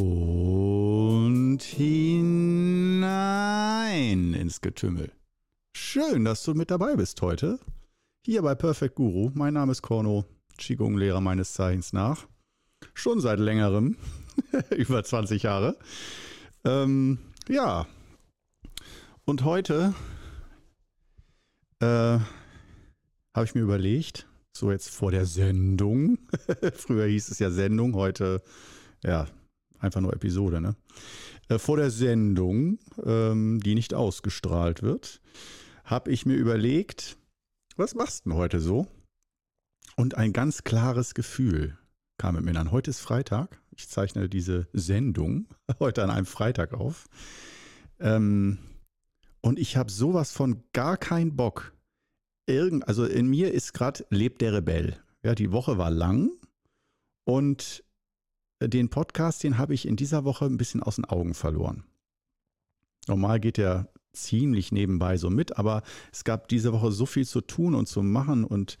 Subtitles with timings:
[0.00, 2.22] Und hinein
[4.32, 5.10] ins Getümmel.
[5.76, 7.58] Schön, dass du mit dabei bist heute.
[8.24, 9.32] Hier bei Perfect Guru.
[9.34, 10.24] Mein Name ist Korno,
[10.56, 12.28] Qigong-Lehrer meines Zeichens nach.
[12.94, 13.96] Schon seit längerem,
[14.76, 15.76] über 20 Jahre.
[16.64, 17.18] Ähm,
[17.48, 17.88] ja.
[19.24, 19.94] Und heute
[21.80, 26.18] äh, habe ich mir überlegt, so jetzt vor der Sendung,
[26.74, 28.42] früher hieß es ja Sendung, heute
[29.02, 29.26] ja
[29.80, 30.76] einfach nur Episode, ne?
[31.48, 35.20] Äh, vor der Sendung, ähm, die nicht ausgestrahlt wird,
[35.84, 37.16] habe ich mir überlegt,
[37.76, 38.86] was machst du denn heute so?
[39.96, 41.78] Und ein ganz klares Gefühl
[42.18, 42.70] kam mit mir an.
[42.70, 43.60] Heute ist Freitag.
[43.76, 45.46] Ich zeichne diese Sendung
[45.78, 47.06] heute an einem Freitag auf.
[48.00, 48.58] Ähm,
[49.40, 51.72] und ich habe sowas von gar keinen Bock.
[52.46, 54.96] Irgend, also in mir ist gerade lebt der Rebell.
[55.22, 56.30] Ja, die Woche war lang
[57.24, 57.84] und
[58.60, 61.84] den Podcast, den habe ich in dieser Woche ein bisschen aus den Augen verloren.
[63.06, 67.40] Normal geht der ziemlich nebenbei so mit, aber es gab diese Woche so viel zu
[67.40, 68.78] tun und zu machen und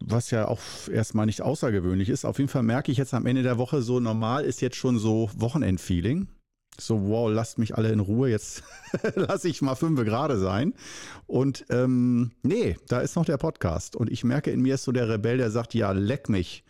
[0.00, 2.24] was ja auch erstmal nicht außergewöhnlich ist.
[2.24, 4.98] Auf jeden Fall merke ich jetzt am Ende der Woche so, normal ist jetzt schon
[4.98, 6.28] so Wochenendfeeling.
[6.78, 8.64] So, wow, lasst mich alle in Ruhe, jetzt
[9.14, 10.74] lasse ich mal fünf gerade sein.
[11.26, 13.94] Und ähm, nee, da ist noch der Podcast.
[13.94, 16.63] Und ich merke in mir ist so der Rebell, der sagt, ja, leck mich.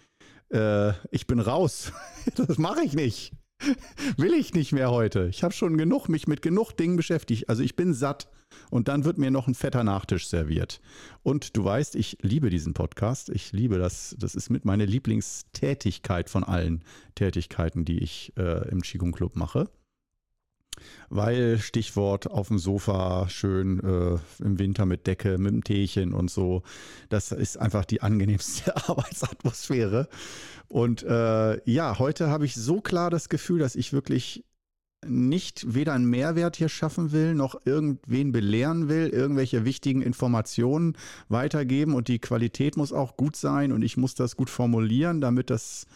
[0.55, 1.93] Äh, ich bin raus.
[2.37, 3.33] das mache ich nicht.
[4.17, 5.29] Will ich nicht mehr heute.
[5.29, 7.49] Ich habe schon genug, mich mit genug Dingen beschäftigt.
[7.49, 8.29] Also ich bin satt.
[8.71, 10.81] Und dann wird mir noch ein fetter Nachtisch serviert.
[11.23, 13.31] Und du weißt, ich liebe diesen Podcast.
[13.31, 14.15] Ich liebe das.
[14.19, 16.85] Das ist mit meiner Lieblingstätigkeit von allen
[17.17, 19.69] Tätigkeiten, die ich äh, im Qigong Club mache
[21.09, 26.31] weil Stichwort auf dem Sofa schön äh, im Winter mit Decke, mit dem Teechen und
[26.31, 26.63] so.
[27.09, 30.09] Das ist einfach die angenehmste Arbeitsatmosphäre.
[30.69, 34.45] Und äh, ja, heute habe ich so klar das Gefühl, dass ich wirklich
[35.07, 40.97] nicht weder einen Mehrwert hier schaffen will, noch irgendwen belehren will, irgendwelche wichtigen Informationen
[41.29, 45.51] weitergeben und die Qualität muss auch gut sein und ich muss das gut formulieren, damit
[45.51, 45.87] das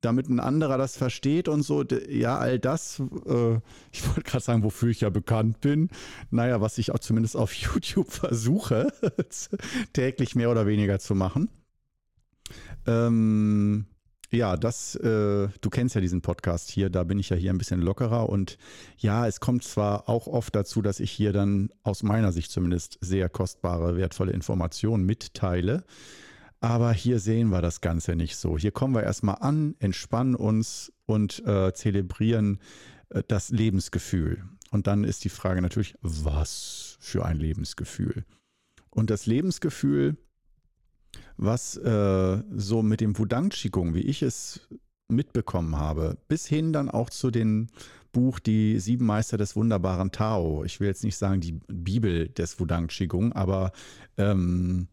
[0.00, 1.84] damit ein anderer das versteht und so.
[2.08, 3.56] Ja, all das, äh,
[3.92, 5.90] ich wollte gerade sagen, wofür ich ja bekannt bin.
[6.30, 8.88] Naja, was ich auch zumindest auf YouTube versuche,
[9.92, 11.48] täglich mehr oder weniger zu machen.
[12.86, 13.86] Ähm,
[14.30, 17.58] ja, das, äh, du kennst ja diesen Podcast hier, da bin ich ja hier ein
[17.58, 18.58] bisschen lockerer und
[18.98, 22.98] ja, es kommt zwar auch oft dazu, dass ich hier dann aus meiner Sicht zumindest
[23.00, 25.84] sehr kostbare, wertvolle Informationen mitteile.
[26.60, 28.56] Aber hier sehen wir das Ganze nicht so.
[28.56, 32.60] Hier kommen wir erstmal an, entspannen uns und äh, zelebrieren
[33.10, 34.42] äh, das Lebensgefühl.
[34.70, 38.24] Und dann ist die Frage natürlich, was für ein Lebensgefühl?
[38.90, 40.16] Und das Lebensgefühl,
[41.36, 44.60] was äh, so mit dem Wudang Qigong, wie ich es
[45.08, 47.68] mitbekommen habe, bis hin dann auch zu dem
[48.12, 50.64] Buch Die Sieben Meister des wunderbaren Tao.
[50.64, 53.72] Ich will jetzt nicht sagen die Bibel des Wudang Qigong, aber
[54.16, 54.88] ähm,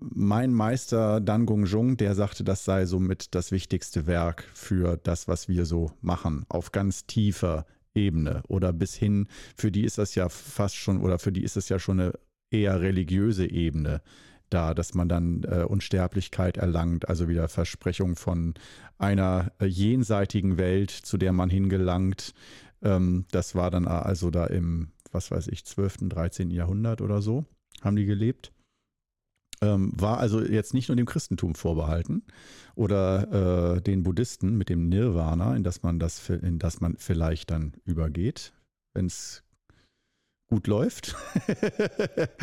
[0.00, 5.48] mein Meister Dan Gong der sagte, das sei somit das wichtigste Werk für das, was
[5.48, 9.26] wir so machen, auf ganz tiefer Ebene oder bis hin,
[9.56, 12.12] für die ist das ja fast schon, oder für die ist es ja schon eine
[12.50, 14.02] eher religiöse Ebene
[14.50, 18.54] da, dass man dann äh, Unsterblichkeit erlangt, also wieder Versprechung von
[18.98, 22.34] einer äh, jenseitigen Welt, zu der man hingelangt.
[22.82, 26.50] Ähm, das war dann also da im, was weiß ich, 12., 13.
[26.50, 27.44] Jahrhundert oder so,
[27.82, 28.52] haben die gelebt.
[29.60, 32.22] Ähm, war also jetzt nicht nur dem Christentum vorbehalten
[32.76, 37.50] oder äh, den Buddhisten mit dem Nirvana, in das man das, in das man vielleicht
[37.50, 38.52] dann übergeht,
[38.94, 39.42] wenn es
[40.48, 41.14] gut läuft.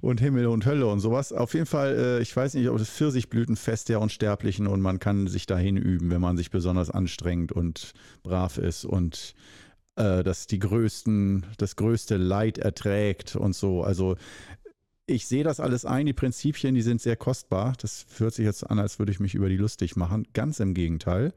[0.00, 1.32] und Himmel und Hölle und sowas.
[1.32, 5.26] Auf jeden Fall, äh, ich weiß nicht, ob das Pfirsichblütenfest der Unsterblichen und man kann
[5.26, 7.92] sich dahin üben, wenn man sich besonders anstrengt und
[8.22, 9.34] brav ist und
[9.96, 13.82] äh, die größten, das größte Leid erträgt und so.
[13.82, 14.16] Also
[15.08, 17.72] ich sehe das alles ein, die Prinzipien, die sind sehr kostbar.
[17.80, 20.28] Das hört sich jetzt an, als würde ich mich über die lustig machen.
[20.34, 21.32] Ganz im Gegenteil.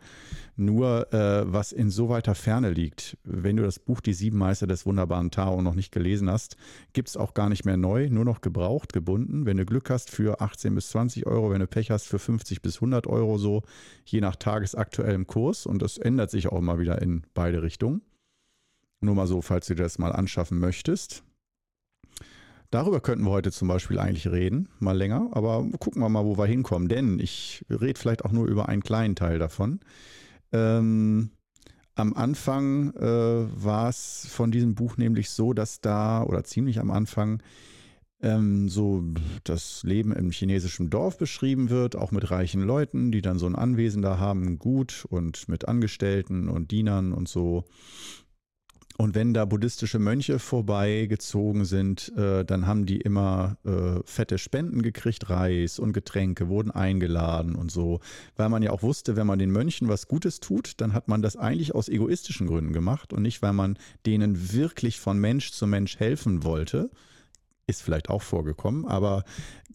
[0.57, 4.67] Nur, äh, was in so weiter Ferne liegt, wenn du das Buch Die Sieben Meister
[4.67, 6.57] des wunderbaren Tao noch nicht gelesen hast,
[6.91, 9.45] gibt es auch gar nicht mehr neu, nur noch gebraucht, gebunden.
[9.45, 12.61] Wenn du Glück hast für 18 bis 20 Euro, wenn du Pech hast für 50
[12.61, 13.63] bis 100 Euro, so
[14.03, 15.65] je nach tagesaktuellem Kurs.
[15.65, 18.01] Und das ändert sich auch mal wieder in beide Richtungen.
[18.99, 21.23] Nur mal so, falls du dir das mal anschaffen möchtest.
[22.71, 26.37] Darüber könnten wir heute zum Beispiel eigentlich reden, mal länger, aber gucken wir mal, wo
[26.37, 29.81] wir hinkommen, denn ich rede vielleicht auch nur über einen kleinen Teil davon.
[30.53, 31.31] Ähm,
[31.95, 36.91] am Anfang äh, war es von diesem Buch nämlich so, dass da, oder ziemlich am
[36.91, 37.43] Anfang,
[38.21, 39.03] ähm, so
[39.43, 43.55] das Leben im chinesischen Dorf beschrieben wird, auch mit reichen Leuten, die dann so ein
[43.55, 47.65] Anwesen da haben, gut und mit Angestellten und Dienern und so.
[49.01, 54.83] Und wenn da buddhistische Mönche vorbeigezogen sind, äh, dann haben die immer äh, fette Spenden
[54.83, 57.99] gekriegt, Reis und Getränke, wurden eingeladen und so.
[58.35, 61.23] Weil man ja auch wusste, wenn man den Mönchen was Gutes tut, dann hat man
[61.23, 65.65] das eigentlich aus egoistischen Gründen gemacht und nicht, weil man denen wirklich von Mensch zu
[65.65, 66.91] Mensch helfen wollte.
[67.65, 69.23] Ist vielleicht auch vorgekommen, aber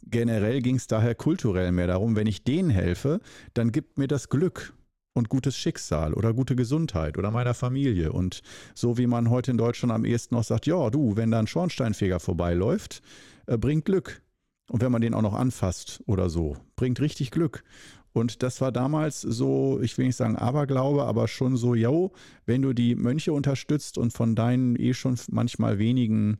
[0.09, 3.19] generell ging es daher kulturell mehr darum, wenn ich denen helfe,
[3.55, 4.73] dann gibt mir das Glück
[5.17, 8.13] und gutes Schicksal oder gute Gesundheit oder meiner Familie.
[8.13, 8.43] Und
[8.75, 11.47] so wie man heute in Deutschland am ehesten noch sagt, ja, du, wenn da ein
[11.47, 13.03] Schornsteinfeger vorbeiläuft,
[13.47, 14.23] äh, bringt Glück.
[14.69, 17.65] Und wenn man den auch noch anfasst oder so, bringt richtig Glück.
[18.13, 22.13] Und das war damals so, ich will nicht sagen Aberglaube, aber schon so, yo,
[22.45, 26.39] wenn du die Mönche unterstützt und von deinen eh schon manchmal wenigen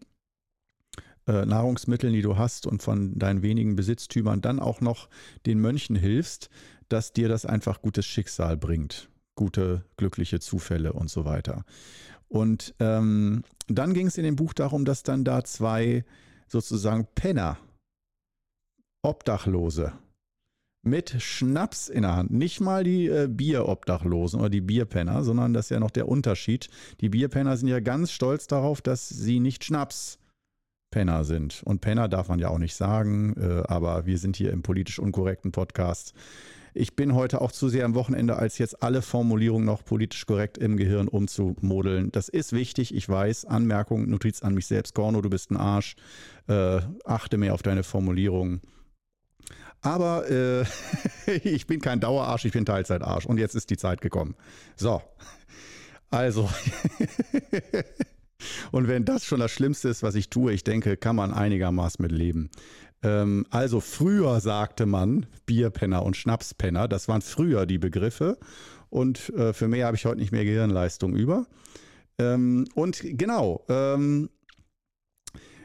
[1.27, 5.09] äh, Nahrungsmitteln, die du hast und von deinen wenigen Besitztümern dann auch noch
[5.45, 6.51] den Mönchen hilfst,
[6.89, 11.65] dass dir das einfach gutes Schicksal bringt, gute, glückliche Zufälle und so weiter.
[12.29, 16.05] Und ähm, dann ging es in dem Buch darum, dass dann da zwei
[16.49, 17.59] sozusagen Penner,
[19.03, 19.93] Obdachlose,
[20.87, 22.31] mit Schnaps in der Hand.
[22.31, 26.69] Nicht mal die äh, Bierobdachlosen oder die Bierpenner, sondern das ist ja noch der Unterschied.
[27.01, 31.63] Die Bierpenner sind ja ganz stolz darauf, dass sie nicht Schnapspenner sind.
[31.65, 35.01] Und Penner darf man ja auch nicht sagen, äh, aber wir sind hier im politisch
[35.01, 36.15] unkorrekten Podcast.
[36.79, 40.59] Ich bin heute auch zu sehr am Wochenende, als jetzt alle Formulierungen noch politisch korrekt
[40.59, 42.13] im Gehirn umzumodeln.
[42.13, 43.47] Das ist wichtig, ich weiß.
[43.47, 44.95] Anmerkung, Notiz an mich selbst.
[44.95, 45.97] Gorno, du bist ein Arsch.
[46.49, 48.61] Äh, achte mehr auf deine Formulierungen.
[49.81, 50.67] Aber äh,
[51.45, 53.25] ich bin kein Dauerarsch, ich bin Teilzeitarsch.
[53.25, 54.35] Und jetzt ist die Zeit gekommen.
[54.77, 55.01] So,
[56.11, 56.51] also.
[58.71, 62.03] Und wenn das schon das Schlimmste ist, was ich tue, ich denke, kann man einigermaßen
[62.03, 62.51] mit leben.
[63.03, 68.39] Ähm, also früher sagte man Bierpenner und Schnapspenner, das waren früher die Begriffe.
[68.89, 71.47] Und äh, für mehr habe ich heute nicht mehr Gehirnleistung über.
[72.19, 74.31] Ähm, und genau, ähm,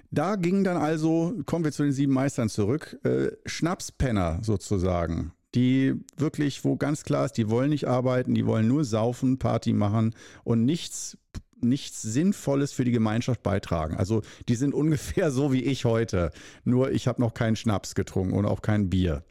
[0.09, 5.95] da ging dann also, kommen wir zu den sieben Meistern zurück, äh, Schnapspenner sozusagen die
[6.17, 10.15] wirklich, wo ganz klar ist, die wollen nicht arbeiten, die wollen nur saufen, Party machen
[10.43, 11.17] und nichts
[11.63, 13.95] nichts Sinnvolles für die Gemeinschaft beitragen.
[13.95, 16.31] Also die sind ungefähr so wie ich heute.
[16.63, 19.23] Nur ich habe noch keinen Schnaps getrunken und auch kein Bier.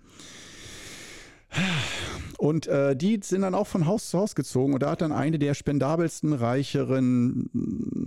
[2.38, 5.12] Und äh, die sind dann auch von Haus zu Haus gezogen und da hat dann
[5.12, 7.50] eine der spendabelsten, reicheren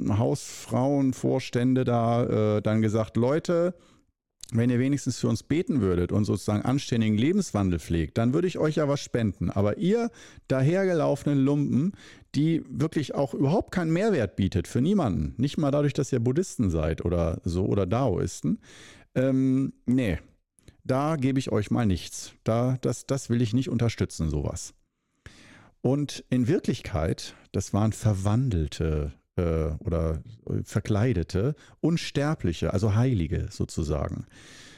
[0.10, 3.76] Hausfrauenvorstände da äh, dann gesagt, Leute,
[4.52, 8.58] wenn ihr wenigstens für uns beten würdet und sozusagen anständigen Lebenswandel pflegt, dann würde ich
[8.58, 9.50] euch ja was spenden.
[9.50, 10.12] Aber ihr
[10.48, 11.94] dahergelaufenen Lumpen,
[12.36, 16.70] die wirklich auch überhaupt keinen Mehrwert bietet für niemanden, nicht mal dadurch, dass ihr Buddhisten
[16.70, 18.60] seid oder so oder Daoisten,
[19.16, 20.20] ähm, nee,
[20.84, 22.34] da gebe ich euch mal nichts.
[22.44, 24.74] Da, das, das will ich nicht unterstützen, sowas.
[25.82, 34.26] Und in Wirklichkeit, das waren verwandelte äh, oder äh, verkleidete, unsterbliche, also Heilige sozusagen.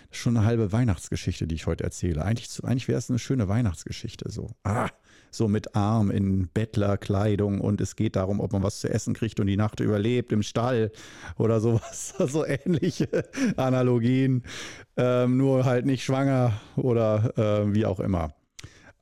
[0.10, 2.24] Das ist schon eine halbe Weihnachtsgeschichte, die ich heute erzähle.
[2.24, 4.32] Eigentlich, eigentlich wäre es eine schöne Weihnachtsgeschichte.
[4.32, 4.90] So, ah,
[5.30, 9.40] so mit Arm in Bettlerkleidung und es geht darum, ob man was zu essen kriegt
[9.40, 10.92] und die Nacht überlebt im Stall
[11.38, 12.14] oder sowas.
[12.36, 13.08] So ähnliche
[13.56, 14.44] Analogien.
[14.98, 18.34] Ähm, nur halt nicht schwanger oder äh, wie auch immer.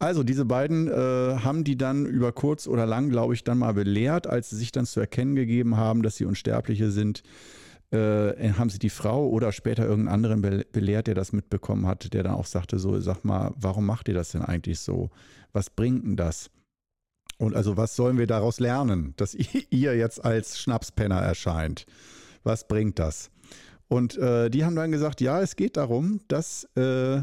[0.04, 3.74] Also diese beiden äh, haben die dann über kurz oder lang, glaube ich, dann mal
[3.74, 7.24] belehrt, als sie sich dann zu erkennen gegeben haben, dass sie Unsterbliche sind.
[7.90, 12.24] Äh, haben sie die Frau oder später irgendeinen anderen belehrt, der das mitbekommen hat, der
[12.24, 15.10] dann auch sagte, so, sag mal, warum macht ihr das denn eigentlich so?
[15.54, 16.50] Was bringt denn das?
[17.38, 19.34] Und also was sollen wir daraus lernen, dass
[19.70, 21.86] ihr jetzt als Schnapspenner erscheint?
[22.44, 23.32] Was bringt das?
[23.88, 27.22] Und äh, die haben dann gesagt, ja, es geht darum, dass, äh,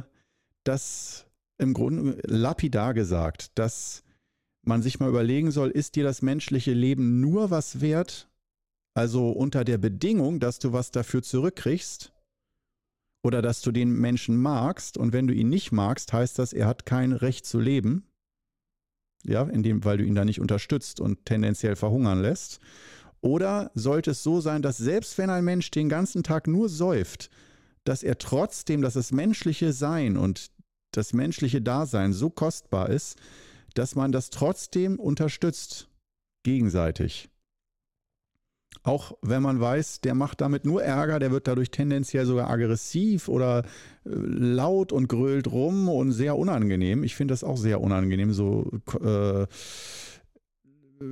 [0.65, 1.27] dass
[1.61, 4.03] im Grunde lapidar gesagt, dass
[4.63, 8.29] man sich mal überlegen soll, ist dir das menschliche Leben nur was wert?
[8.95, 12.13] Also unter der Bedingung, dass du was dafür zurückkriegst
[13.23, 16.67] oder dass du den Menschen magst und wenn du ihn nicht magst, heißt das, er
[16.67, 18.05] hat kein Recht zu leben.
[19.23, 22.59] Ja, indem, weil du ihn da nicht unterstützt und tendenziell verhungern lässt.
[23.21, 27.29] Oder sollte es so sein, dass selbst wenn ein Mensch den ganzen Tag nur säuft,
[27.85, 30.51] dass er trotzdem, dass das menschliche Sein und
[30.93, 33.19] das menschliche Dasein so kostbar ist,
[33.75, 35.89] dass man das trotzdem unterstützt,
[36.43, 37.31] gegenseitig.
[38.83, 43.29] Auch wenn man weiß, der macht damit nur Ärger, der wird dadurch tendenziell sogar aggressiv
[43.29, 43.65] oder
[44.05, 47.05] äh, laut und grölt rum und sehr unangenehm.
[47.05, 48.71] Ich finde das auch sehr unangenehm, so
[49.03, 49.47] äh,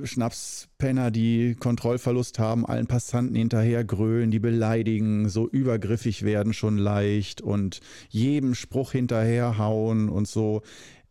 [0.03, 7.41] Schnapspenner, die Kontrollverlust haben, allen Passanten hinterher grölen, die beleidigen, so übergriffig werden schon leicht
[7.41, 7.79] und
[8.09, 10.61] jedem Spruch hinterherhauen und so.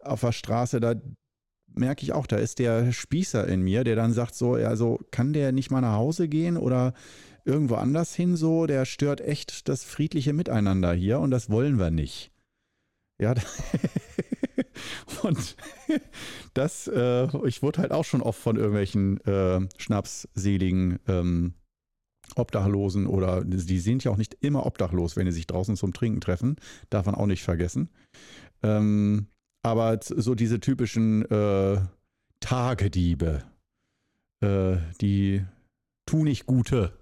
[0.00, 0.94] Auf der Straße, da
[1.74, 5.32] merke ich auch, da ist der Spießer in mir, der dann sagt so, also kann
[5.32, 6.94] der nicht mal nach Hause gehen oder
[7.44, 11.90] irgendwo anders hin so, der stört echt das friedliche Miteinander hier und das wollen wir
[11.90, 12.30] nicht.
[13.20, 13.34] Ja,
[15.22, 15.56] und
[16.54, 21.54] das, äh, ich wurde halt auch schon oft von irgendwelchen äh, schnapsseligen ähm,
[22.34, 26.20] Obdachlosen oder die sind ja auch nicht immer obdachlos, wenn sie sich draußen zum Trinken
[26.20, 26.56] treffen,
[26.90, 27.90] darf man auch nicht vergessen.
[28.62, 29.28] Ähm,
[29.64, 31.80] aber so diese typischen äh,
[32.40, 33.44] Tagediebe,
[34.44, 35.44] äh, die
[36.06, 36.92] tu nicht Gute,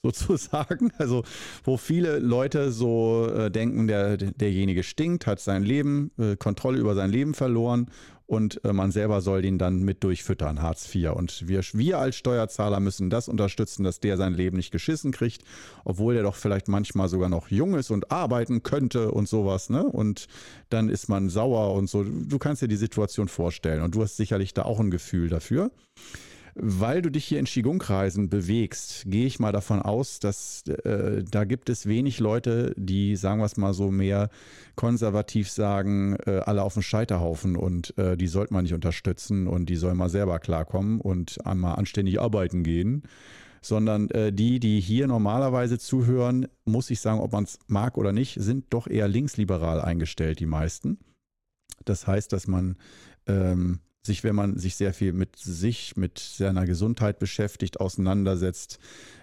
[0.04, 0.92] sozusagen.
[0.98, 1.24] Also,
[1.64, 6.94] wo viele Leute so äh, denken, der, derjenige stinkt, hat sein Leben, äh, Kontrolle über
[6.94, 7.90] sein Leben verloren
[8.30, 11.10] und äh, man selber soll ihn dann mit durchfüttern, Hartz IV.
[11.10, 15.42] Und wir, wir als Steuerzahler müssen das unterstützen, dass der sein Leben nicht geschissen kriegt,
[15.84, 19.68] obwohl der doch vielleicht manchmal sogar noch jung ist und arbeiten könnte und sowas.
[19.68, 19.82] Ne?
[19.82, 20.28] Und
[20.68, 22.04] dann ist man sauer und so.
[22.04, 25.72] Du kannst dir die Situation vorstellen und du hast sicherlich da auch ein Gefühl dafür.
[26.62, 31.44] Weil du dich hier in Qigong-Kreisen bewegst, gehe ich mal davon aus, dass äh, da
[31.44, 34.28] gibt es wenig Leute, die, sagen wir es mal so, mehr
[34.74, 39.70] konservativ sagen, äh, alle auf den Scheiterhaufen und äh, die sollte man nicht unterstützen und
[39.70, 43.04] die sollen mal selber klarkommen und einmal anständig arbeiten gehen.
[43.62, 48.12] Sondern äh, die, die hier normalerweise zuhören, muss ich sagen, ob man es mag oder
[48.12, 50.98] nicht, sind doch eher linksliberal eingestellt, die meisten.
[51.86, 52.76] Das heißt, dass man
[53.26, 58.78] ähm, sich, wenn man sich sehr viel mit sich, mit seiner Gesundheit beschäftigt, auseinandersetzt,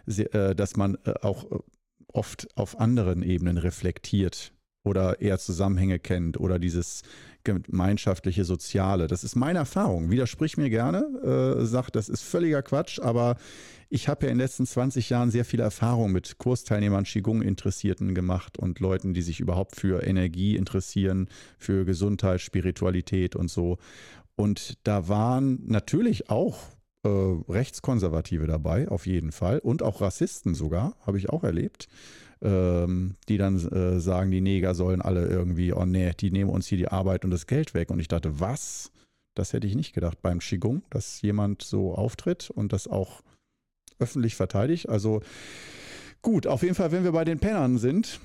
[0.06, 1.58] äh, dass man äh, auch äh,
[2.14, 4.54] oft auf anderen Ebenen reflektiert
[4.84, 7.02] oder eher Zusammenhänge kennt oder dieses
[7.44, 9.08] gemeinschaftliche Soziale.
[9.08, 10.10] Das ist meine Erfahrung.
[10.10, 13.36] Widersprich mir gerne, sagt, das ist völliger Quatsch, aber
[13.90, 18.58] ich habe ja in den letzten 20 Jahren sehr viel Erfahrung mit Kursteilnehmern, Qigong-Interessierten gemacht
[18.58, 23.78] und Leuten, die sich überhaupt für Energie interessieren, für Gesundheit, Spiritualität und so.
[24.38, 26.58] Und da waren natürlich auch
[27.04, 29.60] äh, Rechtskonservative dabei, auf jeden Fall.
[29.60, 31.88] Und auch Rassisten sogar, habe ich auch erlebt.
[32.40, 36.68] Ähm, die dann äh, sagen, die Neger sollen alle irgendwie, oh nee, die nehmen uns
[36.68, 37.90] hier die Arbeit und das Geld weg.
[37.90, 38.92] Und ich dachte, was?
[39.34, 43.22] Das hätte ich nicht gedacht beim Qigong, dass jemand so auftritt und das auch
[43.98, 44.88] öffentlich verteidigt.
[44.88, 45.22] Also
[46.22, 48.20] gut, auf jeden Fall, wenn wir bei den Pennern sind,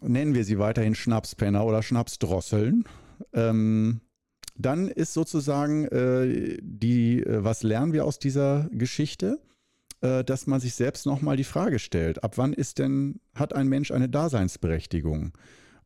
[0.00, 2.84] nennen wir sie weiterhin Schnapspenner oder Schnapsdrosseln.
[3.34, 4.00] Ähm,
[4.58, 9.40] dann ist sozusagen äh, die, äh, was lernen wir aus dieser Geschichte?
[10.02, 13.66] Äh, dass man sich selbst nochmal die Frage stellt, ab wann ist denn, hat ein
[13.66, 15.32] Mensch eine Daseinsberechtigung?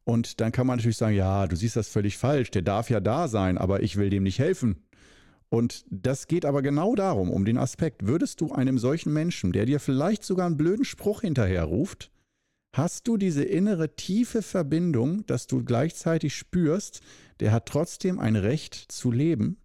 [0.04, 3.00] Und dann kann man natürlich sagen, ja, du siehst das völlig falsch, der darf ja
[3.00, 4.82] da sein, aber ich will dem nicht helfen.
[5.48, 9.66] Und das geht aber genau darum, um den Aspekt, würdest du einem solchen Menschen, der
[9.66, 12.10] dir vielleicht sogar einen blöden Spruch hinterher ruft,
[12.74, 17.00] hast du diese innere tiefe Verbindung, dass du gleichzeitig spürst,
[17.40, 19.56] der hat trotzdem ein Recht zu leben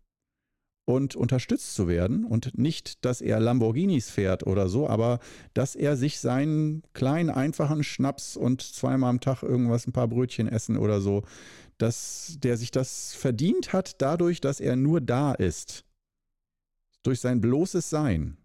[0.86, 5.20] und unterstützt zu werden und nicht, dass er Lamborghinis fährt oder so, aber
[5.53, 10.48] dass er sich seinen kleinen, einfachen Schnaps und zweimal am Tag irgendwas, ein paar Brötchen
[10.48, 11.24] essen oder so,
[11.77, 15.86] dass der sich das verdient hat dadurch, dass er nur da ist.
[17.03, 18.38] Durch sein bloßes Sein.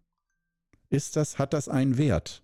[0.89, 2.43] Ist das, hat das einen Wert?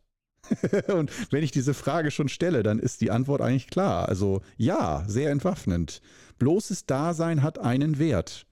[0.89, 4.09] und wenn ich diese Frage schon stelle, dann ist die Antwort eigentlich klar.
[4.09, 6.01] Also ja, sehr entwaffnend.
[6.39, 8.47] Bloßes Dasein hat einen Wert.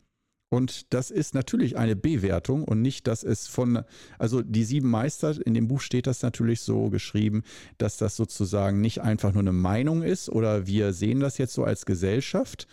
[0.54, 3.82] Und das ist natürlich eine Bewertung und nicht, dass es von,
[4.18, 7.42] also die sieben Meister, in dem Buch steht das natürlich so geschrieben,
[7.76, 11.64] dass das sozusagen nicht einfach nur eine Meinung ist oder wir sehen das jetzt so
[11.64, 12.68] als Gesellschaft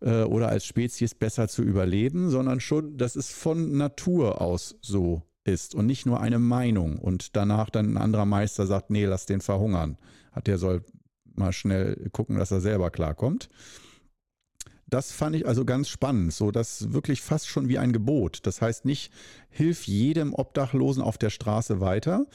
[0.00, 5.22] äh, oder als Spezies besser zu überleben, sondern schon, dass es von Natur aus so
[5.44, 9.26] ist und nicht nur eine Meinung und danach dann ein anderer Meister sagt, nee, lass
[9.26, 9.98] den verhungern.
[10.30, 10.84] Hat der soll
[11.34, 13.48] mal schnell gucken, dass er selber klarkommt.
[14.86, 18.40] Das fand ich also ganz spannend, so dass wirklich fast schon wie ein Gebot.
[18.42, 19.10] Das heißt nicht,
[19.48, 22.26] hilf jedem Obdachlosen auf der Straße weiter,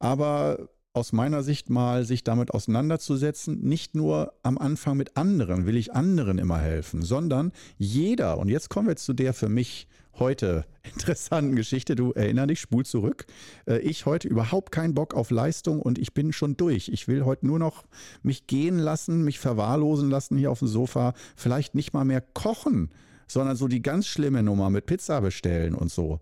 [0.00, 5.76] aber aus meiner Sicht mal sich damit auseinanderzusetzen, nicht nur am Anfang mit anderen, will
[5.76, 10.64] ich anderen immer helfen, sondern jeder, und jetzt kommen wir zu der für mich heute
[10.94, 11.94] interessanten Geschichte.
[11.94, 13.26] Du erinner dich, spul zurück.
[13.66, 16.88] Äh, ich heute überhaupt keinen Bock auf Leistung und ich bin schon durch.
[16.88, 17.84] Ich will heute nur noch
[18.22, 21.14] mich gehen lassen, mich verwahrlosen lassen hier auf dem Sofa.
[21.36, 22.90] Vielleicht nicht mal mehr kochen,
[23.26, 26.20] sondern so die ganz schlimme Nummer mit Pizza bestellen und so.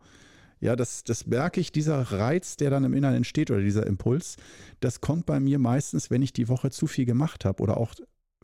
[0.60, 4.36] Ja, das, das merke ich, dieser Reiz, der dann im Inneren entsteht oder dieser Impuls,
[4.78, 7.94] das kommt bei mir meistens, wenn ich die Woche zu viel gemacht habe oder auch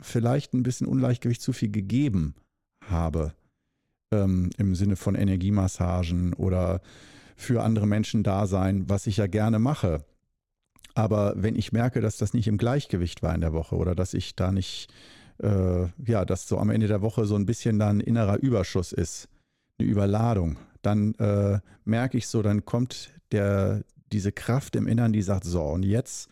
[0.01, 2.35] vielleicht ein bisschen Ungleichgewicht zu viel gegeben
[2.85, 3.33] habe
[4.11, 6.81] ähm, im Sinne von Energiemassagen oder
[7.35, 10.03] für andere Menschen da sein, was ich ja gerne mache.
[10.93, 14.13] Aber wenn ich merke, dass das nicht im Gleichgewicht war in der Woche oder dass
[14.13, 14.91] ich da nicht,
[15.41, 19.29] äh, ja, dass so am Ende der Woche so ein bisschen dann innerer Überschuss ist,
[19.77, 25.21] eine Überladung, dann äh, merke ich so, dann kommt der, diese Kraft im Innern, die
[25.21, 26.29] sagt, so, und jetzt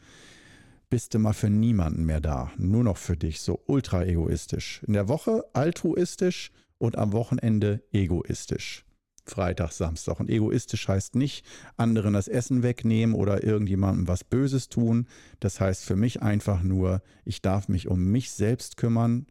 [0.90, 4.82] bist du mal für niemanden mehr da, nur noch für dich, so ultra egoistisch.
[4.88, 8.86] In der Woche altruistisch und am Wochenende egoistisch.
[9.30, 10.20] Freitag, Samstag.
[10.20, 15.08] Und egoistisch heißt nicht anderen das Essen wegnehmen oder irgendjemandem was Böses tun.
[15.40, 19.28] Das heißt für mich einfach nur, ich darf mich um mich selbst kümmern,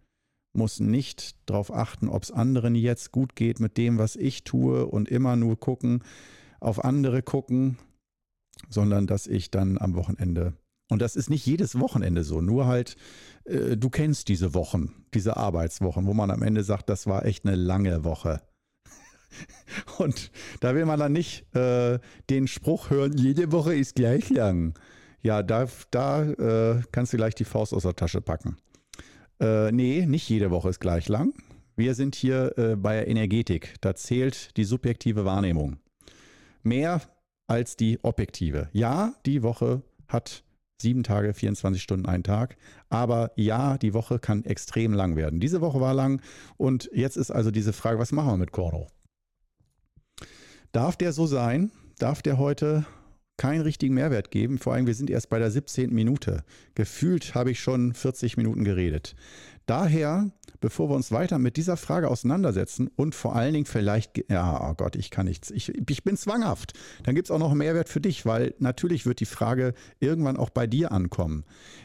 [0.53, 4.87] muss nicht darauf achten, ob es anderen jetzt gut geht mit dem, was ich tue
[4.87, 6.03] und immer nur gucken,
[6.61, 7.79] auf andere gucken,
[8.69, 10.55] sondern dass ich dann am Wochenende,
[10.89, 12.97] und das ist nicht jedes Wochenende so, nur halt,
[13.45, 17.45] äh, du kennst diese Wochen, diese Arbeitswochen, wo man am Ende sagt, das war echt
[17.45, 18.43] eine lange Woche.
[19.99, 21.99] Und da will man dann nicht äh,
[22.31, 24.79] den Spruch hören, jede Woche ist gleich lang.
[25.23, 28.57] Ja, da, da äh, kannst du gleich die Faust aus der Tasche packen.
[29.41, 31.35] Äh, nee, nicht jede Woche ist gleich lang.
[31.75, 33.75] Wir sind hier äh, bei der Energetik.
[33.81, 35.79] Da zählt die subjektive Wahrnehmung.
[36.63, 37.03] Mehr
[37.49, 38.69] als die objektive.
[38.73, 40.45] Ja, die Woche hat
[40.81, 42.57] sieben Tage, 24 Stunden, einen Tag.
[42.89, 45.41] Aber ja, die Woche kann extrem lang werden.
[45.41, 46.21] Diese Woche war lang
[46.57, 48.89] und jetzt ist also diese Frage, was machen wir mit Cordo?
[50.73, 51.71] Darf der so sein?
[51.99, 52.85] Darf der heute
[53.37, 54.59] keinen richtigen Mehrwert geben?
[54.59, 55.93] Vor allem, wir sind erst bei der 17.
[55.93, 56.45] Minute.
[56.75, 59.15] Gefühlt habe ich schon 40 Minuten geredet.
[59.67, 64.71] Daher, bevor wir uns weiter mit dieser Frage auseinandersetzen und vor allen Dingen vielleicht, ja,
[64.71, 67.59] oh Gott, ich kann nichts, ich, ich bin zwanghaft, dann gibt es auch noch einen
[67.59, 71.45] Mehrwert für dich, weil natürlich wird die Frage irgendwann auch bei dir ankommen.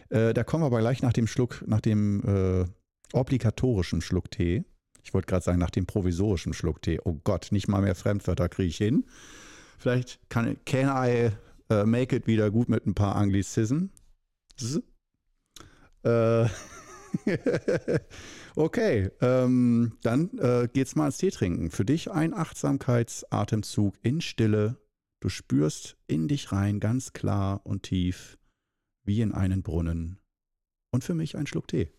[0.09, 2.65] Äh, da kommen wir aber gleich nach dem Schluck, nach dem äh,
[3.13, 4.63] obligatorischen Schluck Tee.
[5.03, 6.99] Ich wollte gerade sagen, nach dem provisorischen Schluck Tee.
[7.03, 9.05] Oh Gott, nicht mal mehr Fremdwörter kriege ich hin.
[9.81, 11.31] Vielleicht kann can I
[11.73, 13.89] uh, make it wieder gut mit ein paar Anglizismen.
[16.03, 16.45] Äh,
[18.55, 21.71] okay, ähm, dann äh, geht's mal ans Tee trinken.
[21.71, 24.77] Für dich ein Achtsamkeitsatemzug in Stille.
[25.19, 28.37] Du spürst in dich rein, ganz klar und tief,
[29.03, 30.19] wie in einen Brunnen.
[30.91, 31.91] Und für mich ein Schluck Tee.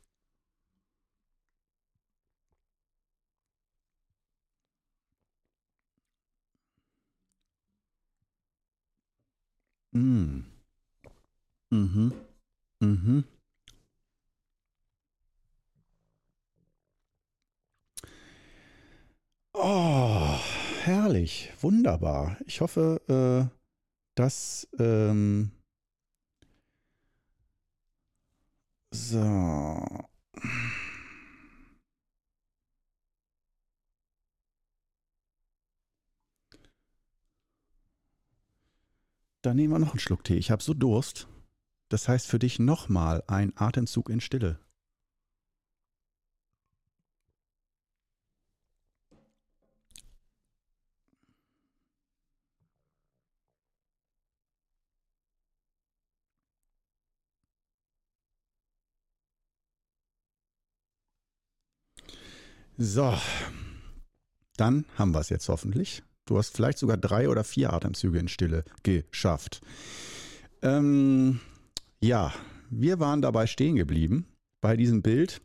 [9.95, 10.45] Mm.
[11.71, 12.13] Mhm.
[12.81, 13.25] Mhm.
[19.55, 20.39] Oh,
[20.83, 22.37] herrlich, wunderbar.
[22.47, 23.49] Ich hoffe, äh,
[24.17, 25.53] dass ähm,
[28.93, 30.09] so.
[39.43, 40.37] Dann nehmen wir noch einen Schluck Tee.
[40.37, 41.29] Ich habe so Durst.
[41.89, 44.59] Das heißt für dich nochmal ein Atemzug in Stille.
[62.79, 63.17] So,
[64.57, 66.03] dann haben wir es jetzt hoffentlich.
[66.27, 69.61] Du hast vielleicht sogar drei oder vier Atemzüge in Stille geschafft.
[70.63, 71.41] Ähm,
[72.01, 72.33] ja,
[72.71, 74.27] wir waren dabei stehen geblieben
[74.61, 75.41] bei diesem Bild.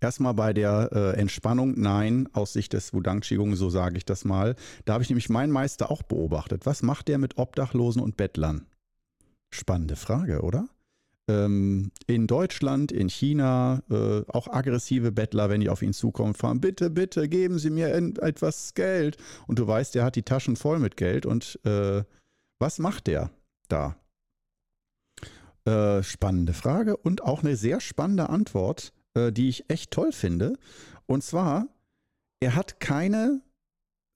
[0.00, 4.24] Erstmal bei der äh, Entspannung, nein, aus Sicht des Wudang Qigong, so sage ich das
[4.24, 4.54] mal.
[4.84, 6.66] Da habe ich nämlich meinen Meister auch beobachtet.
[6.66, 8.66] Was macht der mit Obdachlosen und Bettlern?
[9.50, 10.68] Spannende Frage, oder?
[11.28, 16.60] Ähm, in Deutschland, in China, äh, auch aggressive Bettler, wenn die auf ihn zukommen, fahren,
[16.60, 19.18] bitte, bitte, geben Sie mir etwas Geld.
[19.46, 21.26] Und du weißt, der hat die Taschen voll mit Geld.
[21.26, 22.02] Und äh,
[22.58, 23.30] was macht der
[23.68, 23.96] da?
[25.64, 30.54] Äh, spannende Frage und auch eine sehr spannende Antwort, äh, die ich echt toll finde.
[31.06, 31.68] Und zwar,
[32.40, 33.42] er hat keine,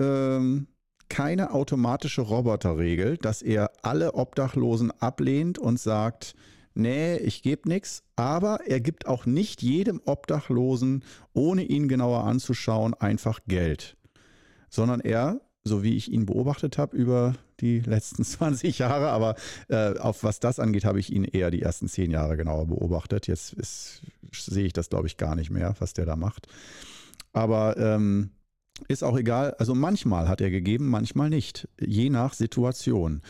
[0.00, 0.66] ähm,
[1.10, 6.34] keine automatische Roboterregel, dass er alle Obdachlosen ablehnt und sagt,
[6.74, 12.94] nee, ich gebe nichts, aber er gibt auch nicht jedem Obdachlosen, ohne ihn genauer anzuschauen,
[12.94, 13.96] einfach Geld,
[14.68, 19.36] sondern er, so wie ich ihn beobachtet habe über die letzten 20 Jahre, aber
[19.68, 23.26] äh, auf was das angeht, habe ich ihn eher die ersten 10 Jahre genauer beobachtet.
[23.26, 23.56] Jetzt
[24.32, 26.48] sehe ich das, glaube ich, gar nicht mehr, was der da macht.
[27.32, 28.30] Aber ähm,
[28.88, 29.54] ist auch egal.
[29.58, 33.22] Also manchmal hat er gegeben, manchmal nicht, je nach Situation.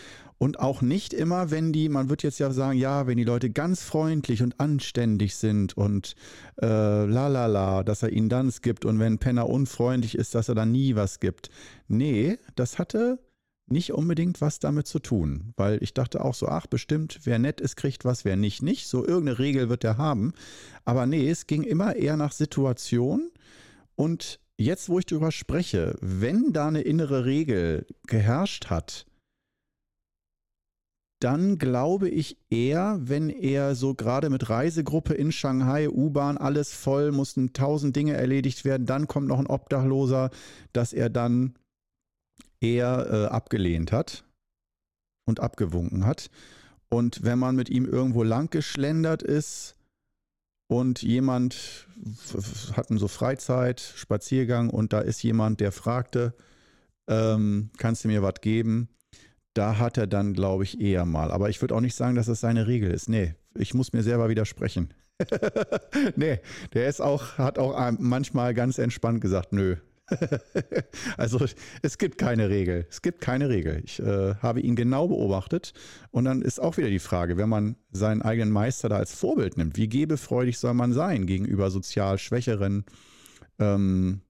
[0.42, 3.48] Und auch nicht immer, wenn die, man wird jetzt ja sagen, ja, wenn die Leute
[3.48, 6.16] ganz freundlich und anständig sind und
[6.60, 10.34] äh, la la la, dass er ihnen dann es gibt und wenn Penner unfreundlich ist,
[10.34, 11.48] dass er dann nie was gibt.
[11.86, 13.20] Nee, das hatte
[13.68, 17.60] nicht unbedingt was damit zu tun, weil ich dachte auch so, ach bestimmt, wer nett
[17.60, 18.88] ist, kriegt was, wer nicht, nicht.
[18.88, 20.32] So irgendeine Regel wird er haben.
[20.84, 23.30] Aber nee, es ging immer eher nach Situation
[23.94, 29.06] und jetzt, wo ich darüber spreche, wenn da eine innere Regel geherrscht hat,
[31.22, 37.12] dann glaube ich eher, wenn er so gerade mit Reisegruppe in Shanghai, U-Bahn, alles voll,
[37.12, 40.30] mussten tausend Dinge erledigt werden, dann kommt noch ein Obdachloser,
[40.72, 41.54] dass er dann
[42.60, 44.24] eher äh, abgelehnt hat
[45.24, 46.28] und abgewunken hat.
[46.88, 49.76] Und wenn man mit ihm irgendwo lang geschlendert ist
[50.68, 51.86] und jemand
[52.76, 56.34] hatten so Freizeit, Spaziergang und da ist jemand, der fragte,
[57.08, 58.88] ähm, kannst du mir was geben?
[59.54, 61.30] Da hat er dann, glaube ich, eher mal.
[61.30, 63.08] Aber ich würde auch nicht sagen, dass das seine Regel ist.
[63.08, 64.94] Nee, ich muss mir selber widersprechen.
[66.16, 66.40] nee,
[66.72, 69.76] der ist auch, hat auch manchmal ganz entspannt gesagt, nö.
[71.16, 71.46] also
[71.82, 72.86] es gibt keine Regel.
[72.90, 73.82] Es gibt keine Regel.
[73.84, 75.72] Ich äh, habe ihn genau beobachtet.
[76.10, 79.56] Und dann ist auch wieder die Frage, wenn man seinen eigenen Meister da als Vorbild
[79.56, 82.84] nimmt, wie gebefreudig soll man sein gegenüber sozial Schwächeren?
[83.58, 84.22] Ähm,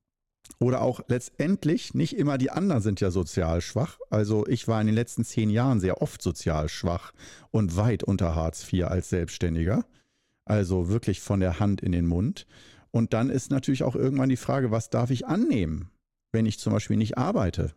[0.58, 3.98] oder auch letztendlich, nicht immer die anderen sind ja sozial schwach.
[4.10, 7.12] Also ich war in den letzten zehn Jahren sehr oft sozial schwach
[7.50, 9.84] und weit unter Hartz IV als Selbstständiger.
[10.44, 12.46] Also wirklich von der Hand in den Mund.
[12.90, 15.90] Und dann ist natürlich auch irgendwann die Frage, was darf ich annehmen,
[16.30, 17.74] wenn ich zum Beispiel nicht arbeite?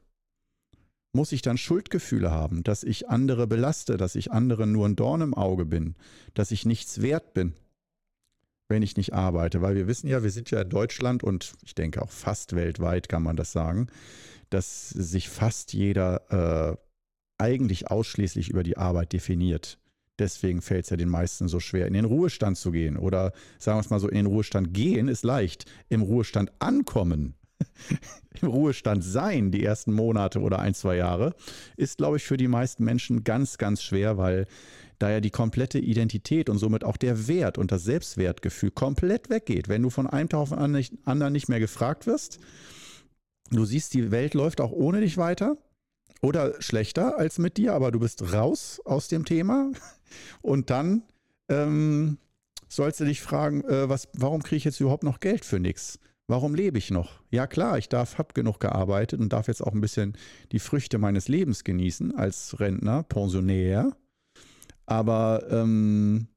[1.13, 5.21] Muss ich dann Schuldgefühle haben, dass ich andere belaste, dass ich anderen nur ein Dorn
[5.21, 5.95] im Auge bin,
[6.33, 7.53] dass ich nichts wert bin?
[8.67, 9.61] Wenn ich nicht arbeite.
[9.61, 13.09] Weil wir wissen ja, wir sind ja in Deutschland und ich denke auch fast weltweit
[13.09, 13.87] kann man das sagen,
[14.49, 16.77] dass sich fast jeder äh,
[17.37, 19.77] eigentlich ausschließlich über die Arbeit definiert.
[20.17, 22.97] Deswegen fällt es ja den meisten so schwer, in den Ruhestand zu gehen.
[22.97, 25.65] Oder sagen wir es mal so, in den Ruhestand gehen ist leicht.
[25.89, 27.35] Im Ruhestand ankommen,
[28.41, 31.35] im Ruhestand sein, die ersten Monate oder ein, zwei Jahre,
[31.75, 34.47] ist, glaube ich, für die meisten Menschen ganz, ganz schwer, weil
[34.99, 39.67] da ja die komplette Identität und somit auch der Wert und das Selbstwertgefühl komplett weggeht.
[39.67, 42.39] Wenn du von einem Tag auf den anderen nicht mehr gefragt wirst,
[43.51, 45.57] du siehst, die Welt läuft auch ohne dich weiter
[46.21, 49.71] oder schlechter als mit dir, aber du bist raus aus dem Thema
[50.41, 51.03] und dann
[51.49, 52.17] ähm,
[52.67, 55.99] sollst du dich fragen, äh, was, warum kriege ich jetzt überhaupt noch Geld für nichts?
[56.27, 57.21] Warum lebe ich noch?
[57.29, 60.17] Ja klar, ich darf, habe genug gearbeitet und darf jetzt auch ein bisschen
[60.51, 63.95] die Früchte meines Lebens genießen als Rentner, Pensionär.
[64.85, 66.27] Aber ähm,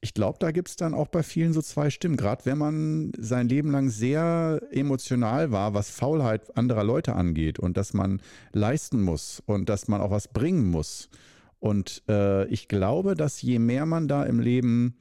[0.00, 2.16] ich glaube, da gibt es dann auch bei vielen so zwei Stimmen.
[2.16, 7.76] Gerade wenn man sein Leben lang sehr emotional war, was Faulheit anderer Leute angeht und
[7.76, 8.20] dass man
[8.52, 11.08] leisten muss und dass man auch was bringen muss.
[11.60, 14.96] Und äh, ich glaube, dass je mehr man da im Leben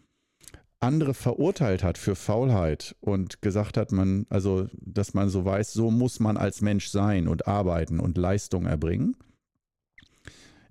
[0.79, 5.89] andere verurteilt hat für Faulheit und gesagt hat, man, also, dass man so weiß, so
[5.89, 9.15] muss man als Mensch sein und arbeiten und Leistung erbringen,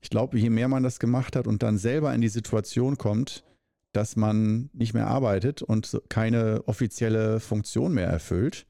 [0.03, 3.45] ich glaube, je mehr man das gemacht hat und dann selber in die Situation kommt,
[3.93, 8.67] dass man nicht mehr arbeitet und keine offizielle Funktion mehr erfüllt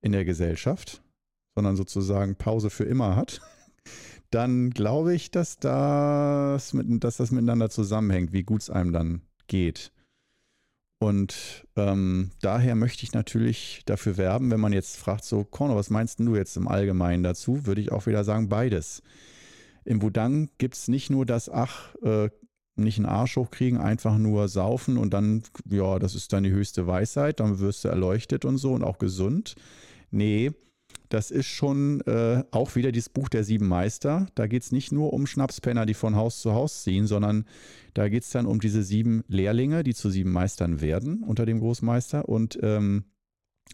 [0.00, 1.02] in der Gesellschaft,
[1.56, 3.40] sondern sozusagen Pause für immer hat,
[4.30, 9.22] dann glaube ich, dass das, mit, dass das miteinander zusammenhängt, wie gut es einem dann
[9.48, 9.92] geht.
[11.02, 15.90] Und ähm, daher möchte ich natürlich dafür werben, wenn man jetzt fragt, so, Corno, was
[15.90, 19.02] meinst du jetzt im Allgemeinen dazu, würde ich auch wieder sagen, beides.
[19.84, 22.30] Im Wudang gibt es nicht nur das, ach, äh,
[22.76, 26.86] nicht einen Arsch hochkriegen, einfach nur saufen und dann, ja, das ist dann die höchste
[26.86, 29.54] Weisheit, dann wirst du erleuchtet und so und auch gesund.
[30.10, 30.52] Nee,
[31.08, 34.26] das ist schon äh, auch wieder dieses Buch der sieben Meister.
[34.34, 37.44] Da geht es nicht nur um Schnapspenner, die von Haus zu Haus ziehen, sondern
[37.94, 41.60] da geht es dann um diese sieben Lehrlinge, die zu sieben Meistern werden unter dem
[41.60, 43.04] Großmeister und ähm,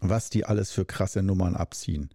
[0.01, 2.09] was die alles für krasse Nummern abziehen.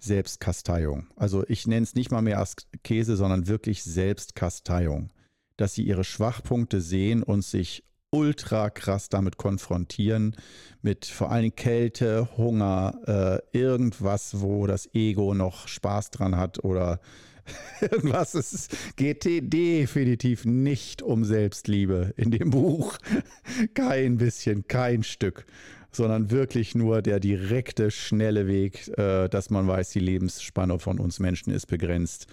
[0.00, 1.06] Selbstkasteiung.
[1.16, 2.46] Also ich nenne es nicht mal mehr
[2.82, 5.10] Käse, sondern wirklich Selbstkasteiung.
[5.56, 10.36] Dass sie ihre Schwachpunkte sehen und sich ultra krass damit konfrontieren,
[10.82, 17.00] mit vor allem Kälte, Hunger, äh, irgendwas, wo das Ego noch Spaß dran hat oder
[17.80, 18.34] irgendwas.
[18.34, 22.98] Es geht definitiv nicht um Selbstliebe in dem Buch.
[23.74, 25.44] Kein bisschen, kein Stück
[25.92, 31.18] sondern wirklich nur der direkte, schnelle Weg, äh, dass man weiß, die Lebensspanne von uns
[31.18, 32.26] Menschen ist begrenzt.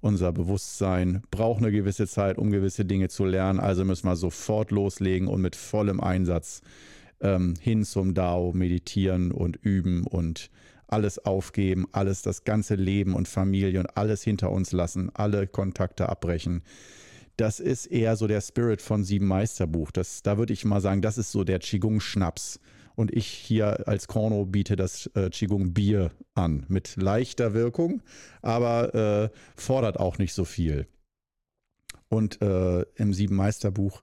[0.00, 3.58] Unser Bewusstsein braucht eine gewisse Zeit, um gewisse Dinge zu lernen.
[3.58, 6.60] Also müssen wir sofort loslegen und mit vollem Einsatz
[7.20, 10.50] ähm, hin zum Dao meditieren und üben und
[10.88, 16.08] alles aufgeben, alles, das ganze Leben und Familie und alles hinter uns lassen, alle Kontakte
[16.08, 16.62] abbrechen.
[17.36, 19.90] Das ist eher so der Spirit von Sieben Meisterbuch.
[19.90, 22.60] Das, da würde ich mal sagen, das ist so der Qigong-Schnaps.
[22.96, 26.64] Und ich hier als Korno biete das äh, Qigong-Bier an.
[26.68, 28.02] Mit leichter Wirkung,
[28.42, 30.86] aber äh, fordert auch nicht so viel.
[32.08, 34.02] Und äh, im Sieben Meisterbuch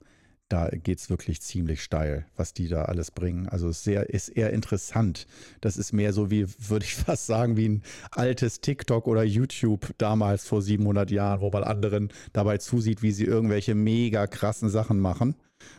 [0.52, 3.48] da geht es wirklich ziemlich steil, was die da alles bringen.
[3.48, 5.26] Also ist, sehr, ist eher interessant.
[5.62, 9.94] Das ist mehr so wie, würde ich fast sagen, wie ein altes TikTok oder YouTube
[9.96, 15.00] damals vor 700 Jahren, wo man anderen dabei zusieht, wie sie irgendwelche mega krassen Sachen
[15.00, 15.36] machen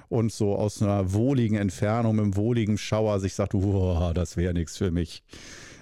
[0.10, 4.78] und so aus einer wohligen Entfernung, einem wohligen Schauer sich sagt, wow, das wäre nichts
[4.78, 5.24] für mich.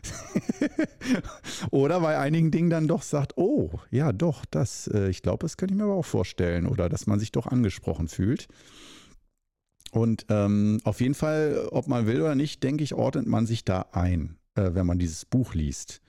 [1.71, 5.57] oder bei einigen Dingen dann doch sagt, oh, ja, doch, das, äh, ich glaube, das
[5.57, 6.65] könnte ich mir aber auch vorstellen.
[6.65, 8.47] Oder dass man sich doch angesprochen fühlt.
[9.91, 13.65] Und ähm, auf jeden Fall, ob man will oder nicht, denke ich, ordnet man sich
[13.65, 16.01] da ein, äh, wenn man dieses Buch liest.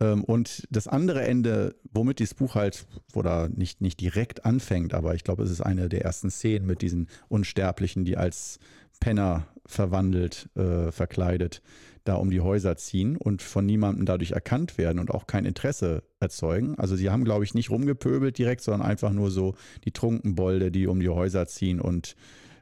[0.00, 5.14] Ähm, und das andere Ende, womit dieses Buch halt, oder nicht, nicht direkt anfängt, aber
[5.14, 8.58] ich glaube, es ist eine der ersten Szenen mit diesen Unsterblichen, die als
[8.98, 11.62] Penner verwandelt, äh, verkleidet,
[12.04, 16.02] da um die Häuser ziehen und von niemandem dadurch erkannt werden und auch kein Interesse
[16.18, 16.78] erzeugen.
[16.78, 20.86] Also sie haben, glaube ich, nicht rumgepöbelt direkt, sondern einfach nur so die Trunkenbolde, die
[20.86, 22.16] um die Häuser ziehen und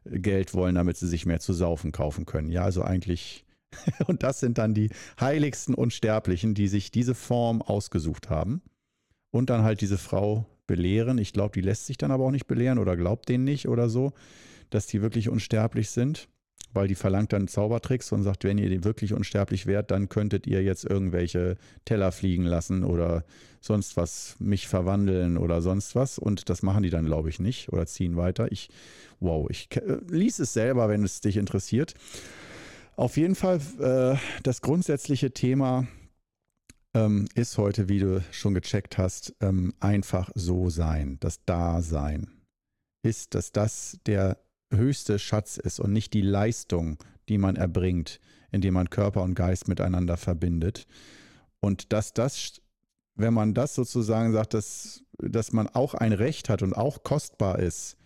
[0.04, 2.50] Geld wollen, damit sie sich mehr zu saufen kaufen können.
[2.50, 3.44] Ja, also eigentlich,
[4.06, 8.62] und das sind dann die heiligsten Unsterblichen, die sich diese Form ausgesucht haben
[9.30, 11.18] und dann halt diese Frau belehren.
[11.18, 13.88] Ich glaube, die lässt sich dann aber auch nicht belehren oder glaubt denen nicht oder
[13.88, 14.12] so,
[14.70, 16.28] dass die wirklich unsterblich sind,
[16.72, 20.62] weil die verlangt dann Zaubertricks und sagt, wenn ihr wirklich unsterblich wärt, dann könntet ihr
[20.62, 23.24] jetzt irgendwelche Teller fliegen lassen oder
[23.60, 26.18] sonst was, mich verwandeln oder sonst was.
[26.18, 28.52] Und das machen die dann, glaube ich, nicht oder ziehen weiter.
[28.52, 28.68] Ich
[29.20, 31.94] wow, ich äh, lies es selber, wenn es dich interessiert.
[32.98, 35.86] Auf jeden Fall, äh, das grundsätzliche Thema
[36.94, 42.28] ähm, ist heute, wie du schon gecheckt hast, ähm, einfach so sein, das Dasein.
[43.04, 44.36] Ist, dass das der
[44.74, 48.18] höchste Schatz ist und nicht die Leistung, die man erbringt,
[48.50, 50.88] indem man Körper und Geist miteinander verbindet.
[51.60, 52.60] Und dass das,
[53.14, 57.60] wenn man das sozusagen sagt, dass, dass man auch ein Recht hat und auch kostbar
[57.60, 57.96] ist,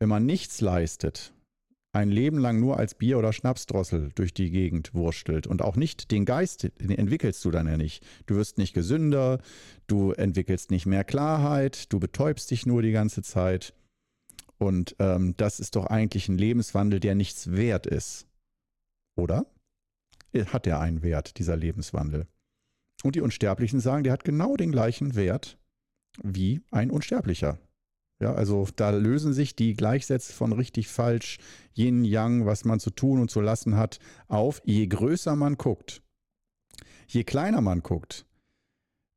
[0.00, 1.32] wenn man nichts leistet,
[1.94, 6.10] ein Leben lang nur als Bier- oder Schnapsdrossel durch die Gegend wurstelt und auch nicht
[6.10, 8.04] den Geist, den entwickelst du dann ja nicht.
[8.26, 9.40] Du wirst nicht gesünder,
[9.86, 13.74] du entwickelst nicht mehr Klarheit, du betäubst dich nur die ganze Zeit.
[14.58, 18.26] Und ähm, das ist doch eigentlich ein Lebenswandel, der nichts wert ist.
[19.16, 19.46] Oder?
[20.34, 22.26] Hat der einen Wert, dieser Lebenswandel?
[23.04, 25.58] Und die Unsterblichen sagen, der hat genau den gleichen Wert
[26.22, 27.58] wie ein Unsterblicher.
[28.20, 31.38] Ja, also da lösen sich die Gleichsätze von richtig falsch,
[31.76, 33.98] Yin, Yang, was man zu tun und zu lassen hat,
[34.28, 34.62] auf.
[34.64, 36.00] Je größer man guckt,
[37.08, 38.24] je kleiner man guckt,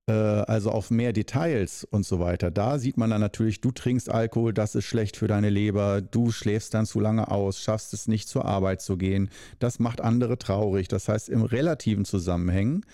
[0.08, 4.54] also auf mehr Details und so weiter, da sieht man dann natürlich, du trinkst Alkohol,
[4.54, 8.30] das ist schlecht für deine Leber, du schläfst dann zu lange aus, schaffst es nicht
[8.30, 10.88] zur Arbeit zu gehen, das macht andere traurig.
[10.88, 12.86] Das heißt, im relativen Zusammenhängen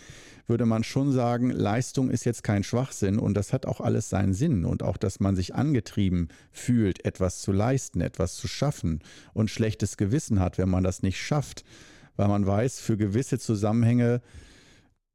[0.47, 4.33] würde man schon sagen, Leistung ist jetzt kein Schwachsinn und das hat auch alles seinen
[4.33, 4.65] Sinn.
[4.65, 9.01] Und auch, dass man sich angetrieben fühlt, etwas zu leisten, etwas zu schaffen
[9.33, 11.63] und schlechtes Gewissen hat, wenn man das nicht schafft,
[12.15, 14.21] weil man weiß, für gewisse Zusammenhänge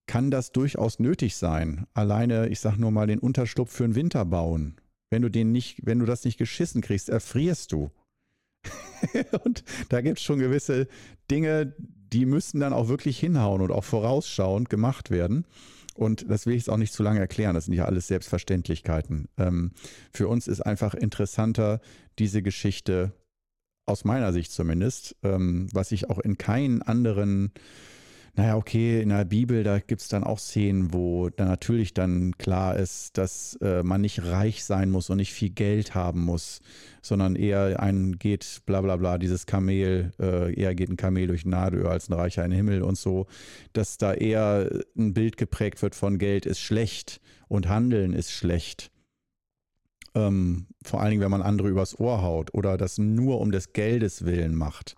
[0.08, 1.86] kann das durchaus nötig sein.
[1.94, 4.80] Alleine, ich sage nur mal, den Unterschlupf für den Winter bauen.
[5.10, 7.92] Wenn du den nicht, wenn du das nicht geschissen kriegst, erfrierst du.
[9.44, 10.88] und da gibt es schon gewisse
[11.30, 15.46] Dinge, die müssen dann auch wirklich hinhauen und auch vorausschauend gemacht werden.
[15.94, 19.28] Und das will ich jetzt auch nicht zu lange erklären, das sind ja alles Selbstverständlichkeiten.
[19.36, 19.72] Ähm,
[20.12, 21.80] für uns ist einfach interessanter,
[22.18, 23.12] diese Geschichte,
[23.84, 27.52] aus meiner Sicht zumindest, ähm, was ich auch in keinen anderen
[28.34, 32.36] naja, okay, in der Bibel, da gibt es dann auch Szenen, wo dann natürlich dann
[32.38, 36.60] klar ist, dass äh, man nicht reich sein muss und nicht viel Geld haben muss,
[37.02, 41.46] sondern eher ein geht, bla bla bla, dieses Kamel, äh, eher geht ein Kamel durch
[41.46, 43.26] Nadelöhr als ein Reicher in den Himmel und so,
[43.72, 48.90] dass da eher ein Bild geprägt wird von Geld ist schlecht und Handeln ist schlecht.
[50.14, 53.72] Ähm, vor allen Dingen, wenn man andere übers Ohr haut oder das nur um des
[53.72, 54.96] Geldes willen macht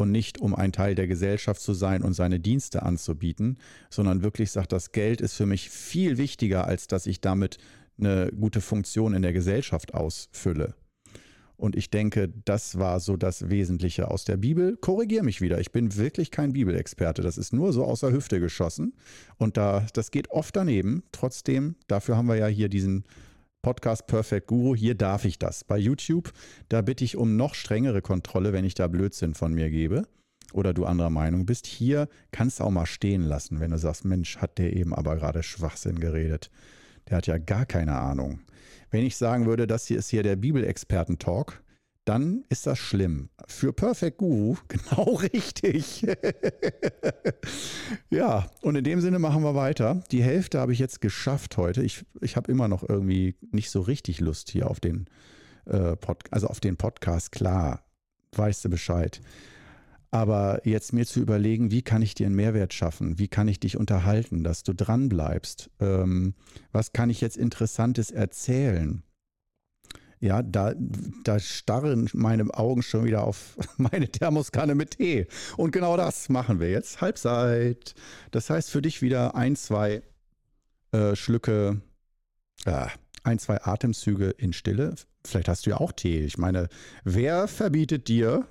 [0.00, 3.58] und nicht um ein Teil der Gesellschaft zu sein und seine Dienste anzubieten,
[3.90, 7.58] sondern wirklich sagt, das Geld ist für mich viel wichtiger, als dass ich damit
[7.98, 10.74] eine gute Funktion in der Gesellschaft ausfülle.
[11.60, 14.78] Und ich denke, das war so das Wesentliche aus der Bibel.
[14.78, 17.20] Korrigiere mich wieder, ich bin wirklich kein Bibelexperte.
[17.20, 18.94] Das ist nur so aus der Hüfte geschossen.
[19.36, 21.02] Und da, das geht oft daneben.
[21.12, 23.04] Trotzdem, dafür haben wir ja hier diesen
[23.62, 25.64] Podcast Perfect Guru, hier darf ich das.
[25.64, 26.32] Bei YouTube,
[26.70, 30.06] da bitte ich um noch strengere Kontrolle, wenn ich da Blödsinn von mir gebe.
[30.52, 34.04] oder du anderer Meinung bist, hier kannst du auch mal stehen lassen, wenn du sagst,
[34.04, 36.50] Mensch, hat der eben aber gerade Schwachsinn geredet.
[37.08, 38.40] Der hat ja gar keine Ahnung.
[38.90, 41.62] Wenn ich sagen würde, das hier ist hier der Bibelexperten-Talk,
[42.10, 43.28] dann ist das schlimm.
[43.46, 46.04] Für Perfect Guru genau richtig.
[48.10, 50.02] ja, und in dem Sinne machen wir weiter.
[50.10, 51.84] Die Hälfte habe ich jetzt geschafft heute.
[51.84, 55.06] Ich, ich habe immer noch irgendwie nicht so richtig Lust hier auf den,
[55.66, 57.30] äh, Pod, also auf den Podcast.
[57.30, 57.84] Klar,
[58.34, 59.20] weißt du Bescheid.
[60.10, 63.20] Aber jetzt mir zu überlegen, wie kann ich dir einen Mehrwert schaffen?
[63.20, 65.70] Wie kann ich dich unterhalten, dass du dran bleibst?
[65.78, 66.34] Ähm,
[66.72, 69.04] was kann ich jetzt Interessantes erzählen?
[70.20, 70.74] Ja, da,
[71.24, 75.26] da starren meine Augen schon wieder auf meine Thermoskanne mit Tee.
[75.56, 77.00] Und genau das machen wir jetzt.
[77.00, 77.94] Halbzeit.
[78.30, 80.02] Das heißt für dich wieder ein, zwei
[80.92, 81.80] äh, Schlücke,
[82.66, 82.86] äh,
[83.24, 84.94] ein, zwei Atemzüge in Stille.
[85.26, 86.20] Vielleicht hast du ja auch Tee.
[86.24, 86.68] Ich meine,
[87.04, 88.46] wer verbietet dir,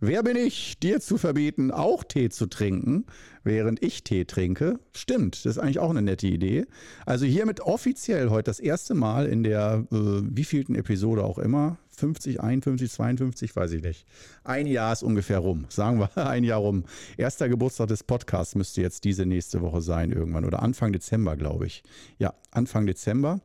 [0.00, 3.06] Wer bin ich, dir zu verbieten, auch Tee zu trinken,
[3.44, 4.78] während ich Tee trinke?
[4.94, 6.66] Stimmt, das ist eigentlich auch eine nette Idee.
[7.06, 12.40] Also hiermit offiziell heute das erste Mal in der äh, wievielten Episode auch immer, 50,
[12.40, 14.06] 51, 52, weiß ich nicht.
[14.44, 16.84] Ein Jahr ist ungefähr rum, sagen wir ein Jahr rum.
[17.16, 21.66] Erster Geburtstag des Podcasts müsste jetzt diese nächste Woche sein irgendwann oder Anfang Dezember, glaube
[21.66, 21.82] ich.
[22.18, 23.40] Ja, Anfang Dezember.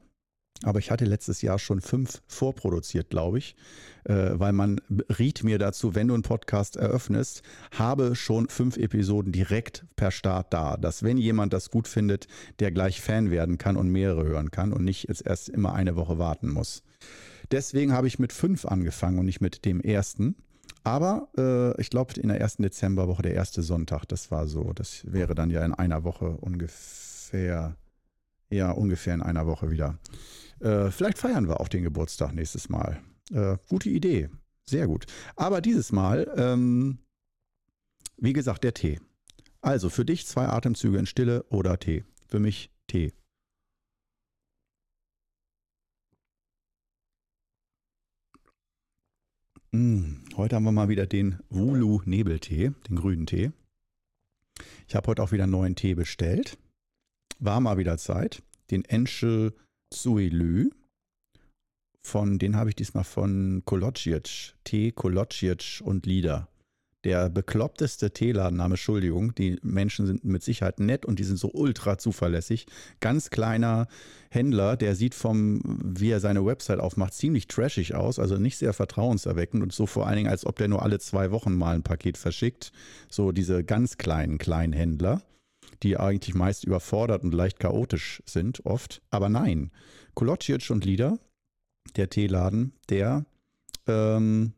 [0.63, 3.55] Aber ich hatte letztes Jahr schon fünf vorproduziert, glaube ich,
[4.05, 4.81] äh, weil man
[5.17, 7.43] riet mir dazu, wenn du einen Podcast eröffnest,
[7.77, 12.27] habe schon fünf Episoden direkt per Start da, dass wenn jemand das gut findet,
[12.59, 15.95] der gleich Fan werden kann und mehrere hören kann und nicht jetzt erst immer eine
[15.95, 16.83] Woche warten muss.
[17.51, 20.35] Deswegen habe ich mit fünf angefangen und nicht mit dem ersten.
[20.83, 25.01] Aber äh, ich glaube, in der ersten Dezemberwoche, der erste Sonntag, das war so, das
[25.05, 27.75] wäre dann ja in einer Woche ungefähr,
[28.49, 29.97] ja, ungefähr in einer Woche wieder.
[30.59, 33.01] Äh, vielleicht feiern wir auch den Geburtstag nächstes Mal.
[33.31, 34.29] Äh, gute Idee.
[34.65, 35.05] Sehr gut.
[35.35, 36.99] Aber dieses Mal, ähm,
[38.17, 38.99] wie gesagt, der Tee.
[39.61, 42.03] Also für dich zwei Atemzüge in Stille oder Tee.
[42.27, 43.13] Für mich Tee.
[49.71, 53.51] Mm, heute haben wir mal wieder den Wulu Nebeltee, den grünen Tee.
[54.87, 56.57] Ich habe heute auch wieder einen neuen Tee bestellt.
[57.39, 58.41] War mal wieder Zeit.
[58.71, 59.53] Den Enschel
[59.93, 60.69] Suilü.
[62.01, 64.55] Von, den habe ich diesmal von Kolocic.
[64.63, 64.91] T.
[64.91, 66.47] Kolocic und Lieder.
[67.03, 69.35] Der bekloppteste Teeladenname, Entschuldigung.
[69.35, 72.65] Die Menschen sind mit Sicherheit nett und die sind so ultra zuverlässig.
[72.99, 73.87] Ganz kleiner
[74.29, 78.73] Händler, der sieht vom, wie er seine Website aufmacht, ziemlich trashig aus, also nicht sehr
[78.73, 81.83] vertrauenserweckend und so vor allen Dingen, als ob der nur alle zwei Wochen mal ein
[81.83, 82.71] Paket verschickt.
[83.09, 85.21] So diese ganz kleinen Kleinhändler
[85.83, 89.01] die eigentlich meist überfordert und leicht chaotisch sind, oft.
[89.09, 89.71] Aber nein,
[90.13, 91.19] Kolocic und Lieder,
[91.95, 93.25] der Teeladen, der
[93.87, 94.53] ähm,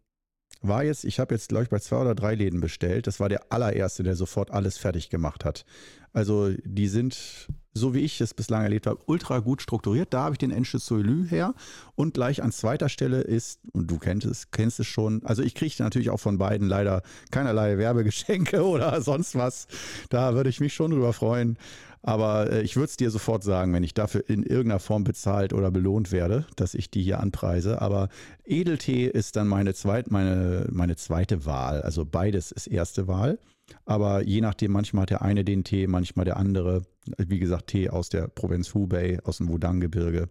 [0.61, 3.07] war jetzt, ich habe jetzt, glaube ich, bei zwei oder drei Läden bestellt.
[3.07, 5.65] Das war der allererste, der sofort alles fertig gemacht hat.
[6.11, 10.13] Also die sind, so wie ich es bislang erlebt habe, ultra gut strukturiert.
[10.13, 11.53] Da habe ich den Soilü her.
[11.95, 15.55] Und gleich an zweiter Stelle ist, und du kennst es, kennst es schon, also ich
[15.55, 19.67] kriege natürlich auch von beiden leider keinerlei Werbegeschenke oder sonst was.
[20.09, 21.57] Da würde ich mich schon drüber freuen.
[22.01, 25.53] Aber äh, ich würde es dir sofort sagen, wenn ich dafür in irgendeiner Form bezahlt
[25.53, 27.81] oder belohnt werde, dass ich die hier anpreise.
[27.81, 28.09] Aber
[28.45, 31.81] Edeltee ist dann meine, zweit, meine, meine zweite Wahl.
[31.81, 33.39] Also beides ist erste Wahl.
[33.85, 36.83] Aber je nachdem, manchmal hat der eine den Tee, manchmal der andere.
[37.17, 40.29] Wie gesagt, Tee aus der Provinz Hubei, aus dem Wudang-Gebirge.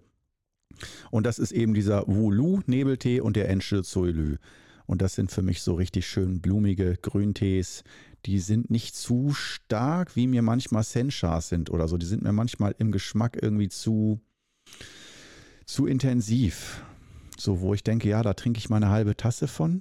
[1.11, 4.37] Und das ist eben dieser Wulu-Nebeltee und der Enschel Soilü.
[4.87, 7.85] Und das sind für mich so richtig schön blumige Grüntees.
[8.29, 11.97] Die sind nicht zu stark, wie mir manchmal Senchas sind oder so.
[11.97, 14.21] Die sind mir manchmal im Geschmack irgendwie zu,
[15.65, 16.85] zu intensiv.
[17.39, 19.81] So, wo ich denke, ja, da trinke ich mal eine halbe Tasse von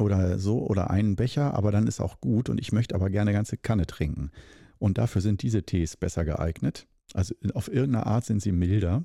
[0.00, 3.28] oder so oder einen Becher, aber dann ist auch gut und ich möchte aber gerne
[3.28, 4.32] eine ganze Kanne trinken.
[4.80, 6.88] Und dafür sind diese Tees besser geeignet.
[7.14, 9.04] Also auf irgendeine Art sind sie milder,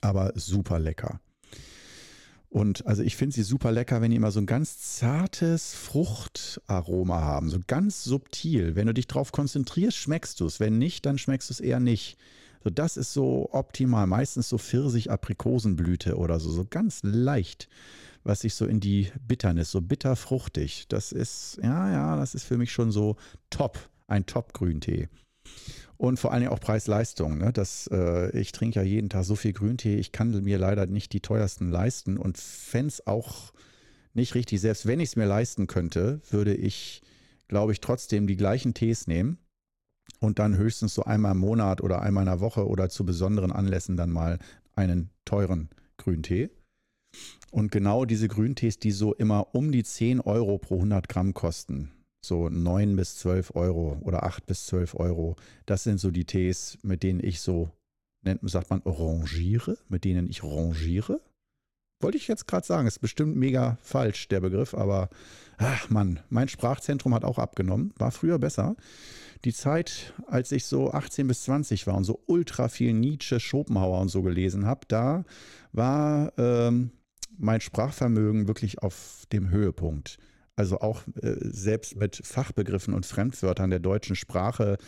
[0.00, 1.20] aber super lecker.
[2.52, 7.22] Und also ich finde sie super lecker, wenn die immer so ein ganz zartes Fruchtaroma
[7.22, 8.76] haben, so ganz subtil.
[8.76, 10.60] Wenn du dich darauf konzentrierst, schmeckst du es.
[10.60, 12.18] Wenn nicht, dann schmeckst du es eher nicht.
[12.62, 14.06] So, das ist so optimal.
[14.06, 17.68] Meistens so Pfirsich-Aprikosenblüte oder so, so ganz leicht
[18.24, 22.56] was sich so in die Bitternis, so bitterfruchtig, das ist, ja, ja, das ist für
[22.56, 23.16] mich schon so
[23.50, 25.08] top, ein Top-Grüntee.
[25.96, 27.38] Und vor allen Dingen auch Preis-Leistung.
[27.38, 27.52] Ne?
[27.90, 31.20] äh, ich trinke ja jeden Tag so viel Grüntee, ich kann mir leider nicht die
[31.20, 33.52] teuersten leisten und fände es auch
[34.14, 34.60] nicht richtig.
[34.60, 37.02] Selbst wenn ich es mir leisten könnte, würde ich,
[37.48, 39.38] glaube ich, trotzdem die gleichen Tees nehmen
[40.20, 43.52] und dann höchstens so einmal im Monat oder einmal in der Woche oder zu besonderen
[43.52, 44.38] Anlässen dann mal
[44.74, 46.50] einen teuren Grüntee.
[47.50, 51.90] Und genau diese Grüntees, die so immer um die 10 Euro pro 100 Gramm kosten,
[52.24, 56.78] so 9 bis 12 Euro oder 8 bis 12 Euro, das sind so die Tees,
[56.82, 57.70] mit denen ich so,
[58.22, 61.20] nennt, sagt man, rangiere, mit denen ich rangiere.
[62.00, 65.08] Wollte ich jetzt gerade sagen, ist bestimmt mega falsch, der Begriff, aber
[65.58, 68.76] ach Mann, mein Sprachzentrum hat auch abgenommen, war früher besser.
[69.44, 74.00] Die Zeit, als ich so 18 bis 20 war und so ultra viel Nietzsche, Schopenhauer
[74.00, 75.24] und so gelesen habe, da
[75.72, 76.92] war ähm,
[77.38, 80.18] mein Sprachvermögen wirklich auf dem Höhepunkt.
[80.56, 84.78] Also auch äh, selbst mit Fachbegriffen und Fremdwörtern der deutschen Sprache,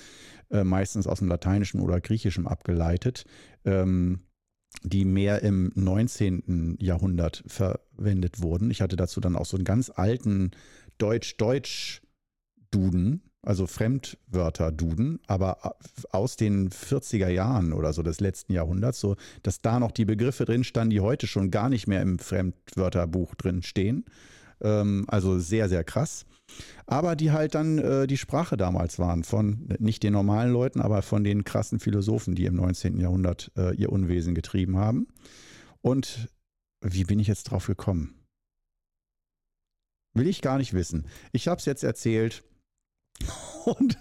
[0.50, 3.24] äh, meistens aus dem Lateinischen oder Griechischen abgeleitet.
[3.64, 4.20] Ähm,
[4.82, 6.76] die mehr im 19.
[6.80, 8.70] Jahrhundert verwendet wurden.
[8.70, 10.50] Ich hatte dazu dann auch so einen ganz alten
[10.98, 15.76] Deutsch-Deutsch-Duden, also Fremdwörter-Duden, aber
[16.10, 20.44] aus den 40er Jahren oder so des letzten Jahrhunderts, so dass da noch die Begriffe
[20.44, 24.04] drin standen, die heute schon gar nicht mehr im Fremdwörterbuch drin stehen.
[24.60, 26.26] Ähm, also sehr, sehr krass
[26.86, 31.02] aber die halt dann äh, die Sprache damals waren von nicht den normalen Leuten, aber
[31.02, 32.98] von den krassen Philosophen, die im 19.
[32.98, 35.08] Jahrhundert äh, ihr Unwesen getrieben haben.
[35.80, 36.28] Und
[36.82, 38.20] wie bin ich jetzt drauf gekommen?
[40.14, 41.06] Will ich gar nicht wissen.
[41.32, 42.44] Ich habe es jetzt erzählt
[43.64, 43.98] und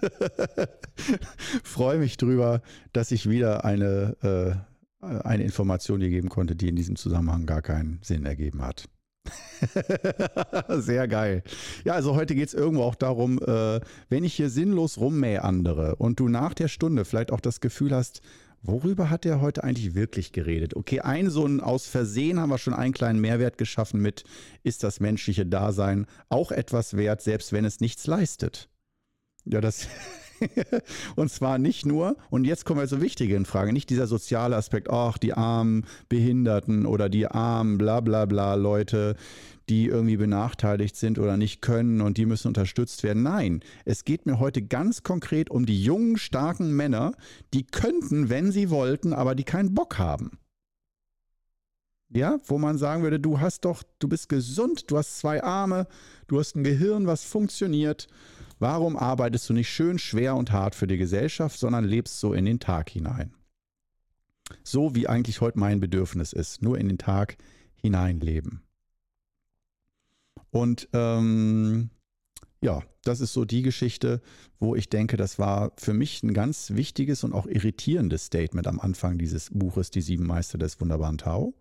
[1.63, 4.65] freue mich drüber, dass ich wieder eine,
[5.01, 8.89] äh, eine Information dir geben konnte, die in diesem Zusammenhang gar keinen Sinn ergeben hat.
[10.69, 11.43] Sehr geil.
[11.85, 16.19] Ja, also heute geht es irgendwo auch darum, äh, wenn ich hier sinnlos rummähandere und
[16.19, 18.21] du nach der Stunde vielleicht auch das Gefühl hast,
[18.61, 20.75] worüber hat der heute eigentlich wirklich geredet?
[20.75, 24.23] Okay, ein so ein aus Versehen haben wir schon einen kleinen Mehrwert geschaffen mit,
[24.63, 28.69] ist das menschliche Dasein auch etwas wert, selbst wenn es nichts leistet?
[29.45, 29.87] Ja, das
[31.15, 34.89] und zwar nicht nur, und jetzt kommen wir zur wichtigen Frage, nicht dieser soziale Aspekt,
[34.89, 39.15] ach, die armen Behinderten oder die armen bla bla bla Leute,
[39.69, 43.23] die irgendwie benachteiligt sind oder nicht können und die müssen unterstützt werden.
[43.23, 47.13] Nein, es geht mir heute ganz konkret um die jungen, starken Männer,
[47.53, 50.31] die könnten, wenn sie wollten, aber die keinen Bock haben.
[52.09, 55.87] Ja, wo man sagen würde, du hast doch, du bist gesund, du hast zwei Arme,
[56.27, 58.07] du hast ein Gehirn, was funktioniert
[58.63, 62.45] Warum arbeitest du nicht schön schwer und hart für die Gesellschaft, sondern lebst so in
[62.45, 63.33] den Tag hinein?
[64.63, 67.35] So wie eigentlich heute mein Bedürfnis ist, nur in den Tag
[67.75, 68.61] hineinleben.
[70.49, 71.89] Und ähm,
[72.61, 74.21] ja, das ist so die Geschichte,
[74.61, 78.79] wo ich denke, das war für mich ein ganz wichtiges und auch irritierendes Statement am
[78.79, 81.53] Anfang dieses Buches, Die sieben Meister des wunderbaren Tau.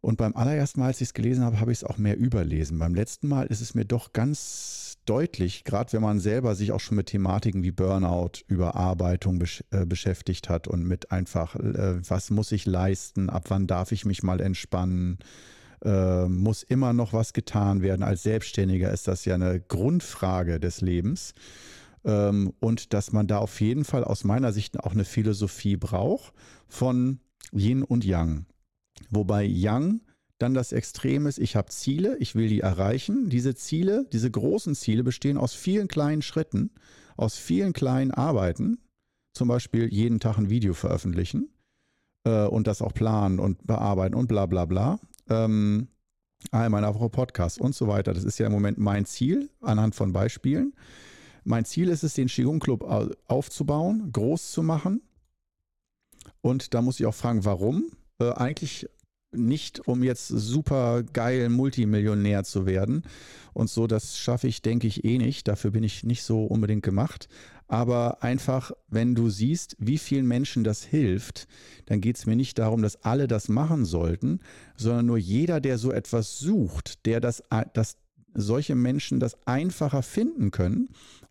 [0.00, 2.78] Und beim allerersten Mal, als ich es gelesen habe, habe ich es auch mehr überlesen.
[2.78, 6.80] Beim letzten Mal ist es mir doch ganz deutlich, gerade wenn man selber sich auch
[6.80, 12.30] schon mit Thematiken wie Burnout, Überarbeitung besch äh, beschäftigt hat und mit einfach, äh, was
[12.30, 15.18] muss ich leisten, ab wann darf ich mich mal entspannen,
[15.84, 18.02] äh, muss immer noch was getan werden.
[18.02, 21.34] Als Selbstständiger ist das ja eine Grundfrage des Lebens.
[22.04, 26.32] Ähm, und dass man da auf jeden Fall aus meiner Sicht auch eine Philosophie braucht
[26.68, 27.20] von
[27.52, 28.46] Yin und Yang.
[29.10, 30.00] Wobei Yang
[30.44, 33.30] dann das Extrem ist, ich habe Ziele, ich will die erreichen.
[33.30, 36.70] Diese Ziele, diese großen Ziele bestehen aus vielen kleinen Schritten,
[37.16, 38.78] aus vielen kleinen Arbeiten.
[39.32, 41.48] Zum Beispiel jeden Tag ein Video veröffentlichen
[42.24, 45.00] äh, und das auch planen und bearbeiten und bla bla bla.
[45.30, 45.88] Ähm,
[46.50, 48.12] einmal in der Woche Podcast und so weiter.
[48.12, 50.74] Das ist ja im Moment mein Ziel anhand von Beispielen.
[51.44, 52.82] Mein Ziel ist es, den Qigong Club
[53.26, 55.00] aufzubauen, groß zu machen.
[56.42, 57.86] Und da muss ich auch fragen, warum?
[58.18, 58.90] Äh, eigentlich
[59.36, 63.02] nicht, um jetzt super geil Multimillionär zu werden.
[63.52, 65.48] Und so, das schaffe ich, denke ich, eh nicht.
[65.48, 67.28] Dafür bin ich nicht so unbedingt gemacht.
[67.68, 71.46] Aber einfach, wenn du siehst, wie vielen Menschen das hilft,
[71.86, 74.40] dann geht es mir nicht darum, dass alle das machen sollten,
[74.76, 77.96] sondern nur jeder, der so etwas sucht, der das, dass
[78.34, 80.90] solche Menschen das einfacher finden können.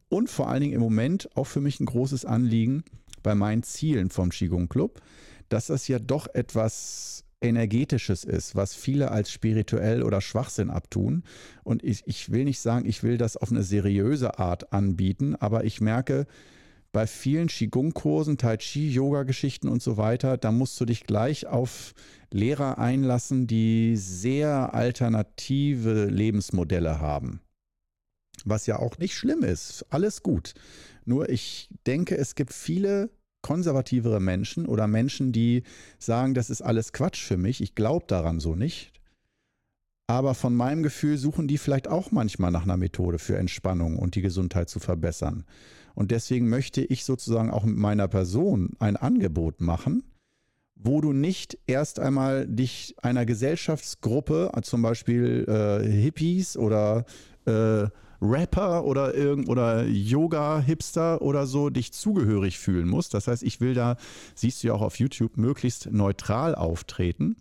[0.10, 2.84] Und vor allen Dingen im Moment auch für mich ein großes Anliegen
[3.22, 5.02] bei meinen Zielen vom Qigong Club,
[5.50, 11.24] dass das ja doch etwas Energetisches ist, was viele als spirituell oder Schwachsinn abtun.
[11.64, 15.64] Und ich, ich will nicht sagen, ich will das auf eine seriöse Art anbieten, aber
[15.66, 16.26] ich merke,
[16.94, 21.94] bei vielen Qigong-Kursen, Tai Chi, Yoga-Geschichten und so weiter, da musst du dich gleich auf
[22.32, 27.42] Lehrer einlassen, die sehr alternative Lebensmodelle haben.
[28.46, 29.86] Was ja auch nicht schlimm ist.
[29.90, 30.54] Alles gut.
[31.06, 33.10] Nur ich denke, es gibt viele
[33.44, 35.62] konservativere Menschen oder Menschen, die
[36.00, 38.92] sagen, das ist alles Quatsch für mich, ich glaube daran so nicht.
[40.08, 44.16] Aber von meinem Gefühl suchen die vielleicht auch manchmal nach einer Methode für Entspannung und
[44.16, 45.46] die Gesundheit zu verbessern.
[45.96, 50.04] Und deswegen möchte ich sozusagen auch mit meiner Person ein Angebot machen,
[50.76, 57.06] wo du nicht erst einmal dich einer Gesellschaftsgruppe, zum Beispiel äh, Hippies oder
[57.46, 57.86] äh,
[58.24, 63.14] Rapper oder irgend oder Yoga-Hipster oder so dich zugehörig fühlen musst.
[63.14, 63.98] Das heißt, ich will da,
[64.36, 67.36] siehst du ja auch auf YouTube, möglichst neutral auftreten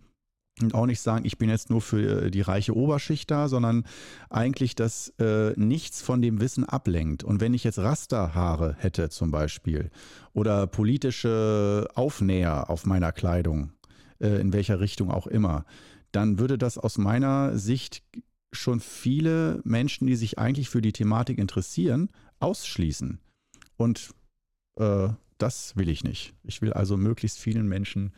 [0.60, 3.84] und auch nicht sagen, ich bin jetzt nur für äh, die reiche Oberschicht da, sondern
[4.28, 7.24] eigentlich, dass äh, nichts von dem Wissen ablenkt.
[7.24, 9.90] Und wenn ich jetzt Rasterhaare hätte zum Beispiel
[10.34, 13.72] oder politische Aufnäher auf meiner Kleidung,
[14.20, 15.64] äh, in welcher Richtung auch immer,
[16.12, 18.02] dann würde das aus meiner Sicht
[18.52, 23.18] schon viele Menschen, die sich eigentlich für die Thematik interessieren, ausschließen.
[23.76, 24.10] Und
[24.78, 26.34] äh, das will ich nicht.
[26.44, 28.12] Ich will also möglichst vielen Menschen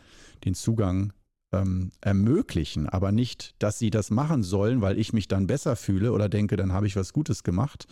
[0.45, 1.13] den Zugang
[1.53, 6.13] ähm, ermöglichen, aber nicht, dass sie das machen sollen, weil ich mich dann besser fühle
[6.13, 7.87] oder denke, dann habe ich was Gutes gemacht,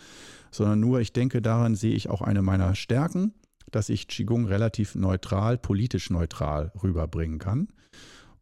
[0.51, 3.33] sondern nur, ich denke, daran sehe ich auch eine meiner Stärken,
[3.71, 7.69] dass ich Qigong relativ neutral, politisch neutral rüberbringen kann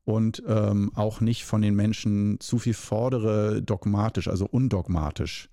[0.04, 5.49] und ähm, auch nicht von den Menschen zu viel fordere, dogmatisch, also undogmatisch,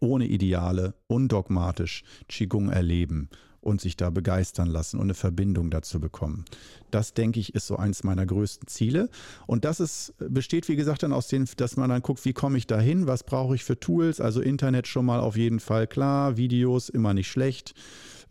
[0.00, 3.28] ohne Ideale, undogmatisch Qigong erleben
[3.62, 6.44] und sich da begeistern lassen und eine Verbindung dazu bekommen.
[6.90, 9.08] Das, denke ich, ist so eins meiner größten Ziele.
[9.46, 12.58] Und das ist, besteht, wie gesagt, dann aus den, dass man dann guckt, wie komme
[12.58, 14.20] ich da hin, was brauche ich für Tools.
[14.20, 17.74] Also Internet schon mal auf jeden Fall klar, Videos immer nicht schlecht.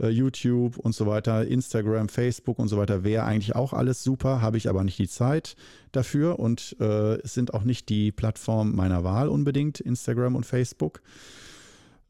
[0.01, 4.41] Äh, YouTube und so weiter, Instagram, Facebook und so weiter wäre eigentlich auch alles super,
[4.41, 5.55] habe ich aber nicht die Zeit
[5.91, 11.01] dafür und äh, es sind auch nicht die Plattformen meiner Wahl unbedingt, Instagram und Facebook.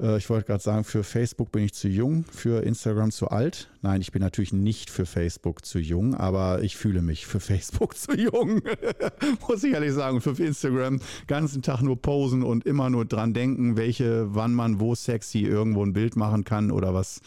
[0.02, 3.70] Äh, ich wollte gerade sagen, für Facebook bin ich zu jung, für Instagram zu alt.
[3.82, 7.96] Nein, ich bin natürlich nicht für Facebook zu jung, aber ich fühle mich für Facebook
[7.96, 8.62] zu jung.
[9.48, 10.22] Muss ich ehrlich sagen.
[10.22, 14.96] Für Instagram ganzen Tag nur posen und immer nur dran denken, welche, wann man wo
[14.96, 17.22] sexy irgendwo ein Bild machen kann oder was.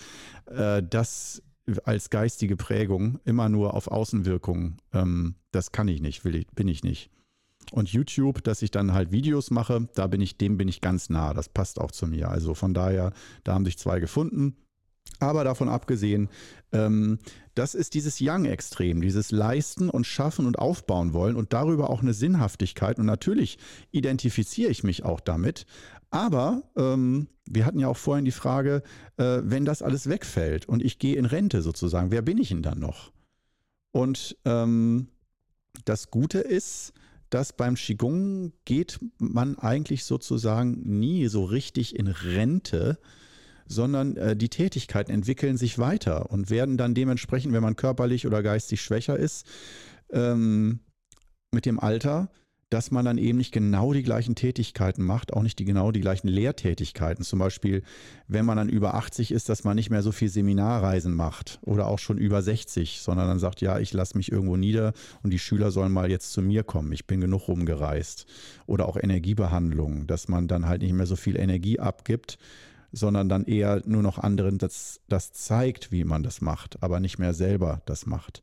[0.47, 1.43] Äh, das
[1.85, 6.69] als geistige Prägung immer nur auf Außenwirkung, ähm, das kann ich nicht, will ich, bin
[6.69, 7.11] ich nicht.
[7.73, 11.11] Und YouTube, dass ich dann halt Videos mache, da bin ich, dem bin ich ganz
[11.11, 11.35] nah.
[11.35, 12.29] Das passt auch zu mir.
[12.29, 13.13] Also von daher,
[13.43, 14.57] da haben sich zwei gefunden.
[15.21, 16.29] Aber davon abgesehen,
[16.73, 17.19] ähm,
[17.55, 22.15] das ist dieses Young-Extrem, dieses Leisten und Schaffen und Aufbauen wollen und darüber auch eine
[22.15, 22.99] Sinnhaftigkeit.
[22.99, 23.59] Und natürlich
[23.93, 25.67] identifiziere ich mich auch damit.
[26.11, 28.83] Aber ähm, wir hatten ja auch vorhin die Frage,
[29.17, 32.63] äh, wenn das alles wegfällt und ich gehe in Rente sozusagen, wer bin ich denn
[32.63, 33.13] dann noch?
[33.93, 35.09] Und ähm,
[35.85, 36.93] das Gute ist,
[37.35, 42.97] dass beim Qigong geht man eigentlich sozusagen nie so richtig in Rente,
[43.67, 48.41] sondern äh, die Tätigkeiten entwickeln sich weiter und werden dann dementsprechend, wenn man körperlich oder
[48.45, 49.47] geistig schwächer ist,
[50.11, 50.79] ähm,
[51.53, 52.31] mit dem Alter
[52.75, 56.01] dass man dann eben nicht genau die gleichen Tätigkeiten macht, auch nicht die genau die
[56.01, 57.25] gleichen Lehrtätigkeiten.
[57.25, 57.85] Zum Beispiel,
[58.27, 61.87] wenn man dann über 80 ist, dass man nicht mehr so viel Seminarreisen macht oder
[61.87, 65.39] auch schon über 60, sondern dann sagt, ja, ich lasse mich irgendwo nieder und die
[65.39, 66.91] Schüler sollen mal jetzt zu mir kommen.
[66.91, 68.27] Ich bin genug rumgereist.
[68.67, 72.39] Oder auch Energiebehandlung, dass man dann halt nicht mehr so viel Energie abgibt,
[72.91, 77.21] sondern dann eher nur noch anderen das, das zeigt, wie man das macht, aber nicht
[77.21, 78.43] mehr selber das macht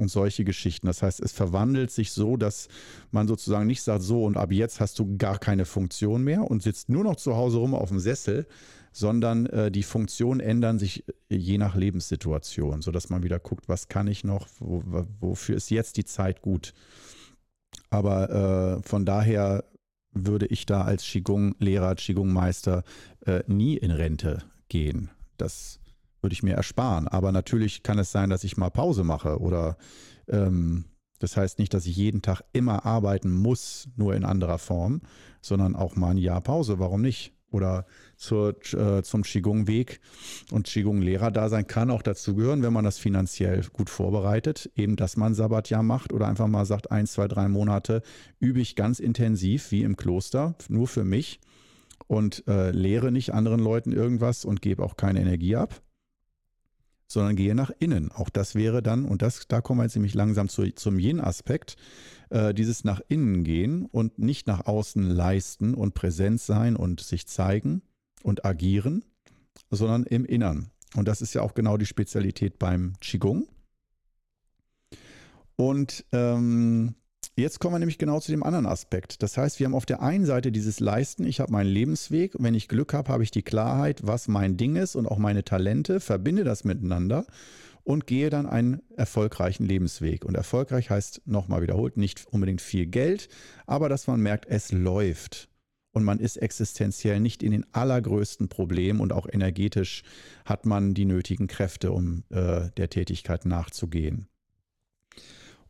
[0.00, 0.86] und solche Geschichten.
[0.86, 2.68] Das heißt, es verwandelt sich so, dass
[3.10, 6.62] man sozusagen nicht sagt, so und ab jetzt hast du gar keine Funktion mehr und
[6.62, 8.46] sitzt nur noch zu Hause rum auf dem Sessel,
[8.92, 13.88] sondern äh, die Funktionen ändern sich äh, je nach Lebenssituation, sodass man wieder guckt, was
[13.88, 14.82] kann ich noch, wo,
[15.20, 16.72] wofür ist jetzt die Zeit gut.
[17.90, 19.64] Aber äh, von daher
[20.12, 22.84] würde ich da als Qigong-Lehrer, Qigong-Meister
[23.26, 25.10] äh, nie in Rente gehen.
[25.36, 25.79] Das
[26.22, 27.08] würde ich mir ersparen.
[27.08, 29.76] Aber natürlich kann es sein, dass ich mal Pause mache oder
[30.28, 30.84] ähm,
[31.20, 35.02] das heißt nicht, dass ich jeden Tag immer arbeiten muss, nur in anderer Form,
[35.40, 36.78] sondern auch mal ein Jahr Pause.
[36.78, 37.34] Warum nicht?
[37.52, 37.84] Oder
[38.16, 40.00] zur, äh, zum Qigong-Weg
[40.52, 45.34] und Qigong-Lehrer-Dasein kann auch dazu gehören, wenn man das finanziell gut vorbereitet, eben, dass man
[45.34, 48.02] Sabbatjahr macht oder einfach mal sagt, ein, zwei, drei Monate
[48.38, 51.40] übe ich ganz intensiv, wie im Kloster, nur für mich
[52.06, 55.82] und äh, lehre nicht anderen Leuten irgendwas und gebe auch keine Energie ab
[57.10, 58.12] sondern gehe nach innen.
[58.12, 61.76] Auch das wäre dann, und das, da kommen wir jetzt nämlich langsam zu, zum Yin-Aspekt,
[62.30, 67.26] äh, dieses nach innen gehen und nicht nach außen leisten und präsent sein und sich
[67.26, 67.82] zeigen
[68.22, 69.04] und agieren,
[69.70, 70.70] sondern im Innern.
[70.94, 73.48] Und das ist ja auch genau die Spezialität beim Qigong.
[75.56, 76.94] Und ähm,
[77.40, 79.22] Jetzt kommen wir nämlich genau zu dem anderen Aspekt.
[79.22, 82.54] Das heißt, wir haben auf der einen Seite dieses Leisten, ich habe meinen Lebensweg wenn
[82.54, 86.00] ich Glück habe, habe ich die Klarheit, was mein Ding ist und auch meine Talente,
[86.00, 87.24] verbinde das miteinander
[87.82, 90.26] und gehe dann einen erfolgreichen Lebensweg.
[90.26, 93.30] Und erfolgreich heißt, nochmal wiederholt, nicht unbedingt viel Geld,
[93.66, 95.48] aber dass man merkt, es läuft.
[95.92, 100.02] Und man ist existenziell nicht in den allergrößten Problemen und auch energetisch
[100.44, 104.29] hat man die nötigen Kräfte, um äh, der Tätigkeit nachzugehen.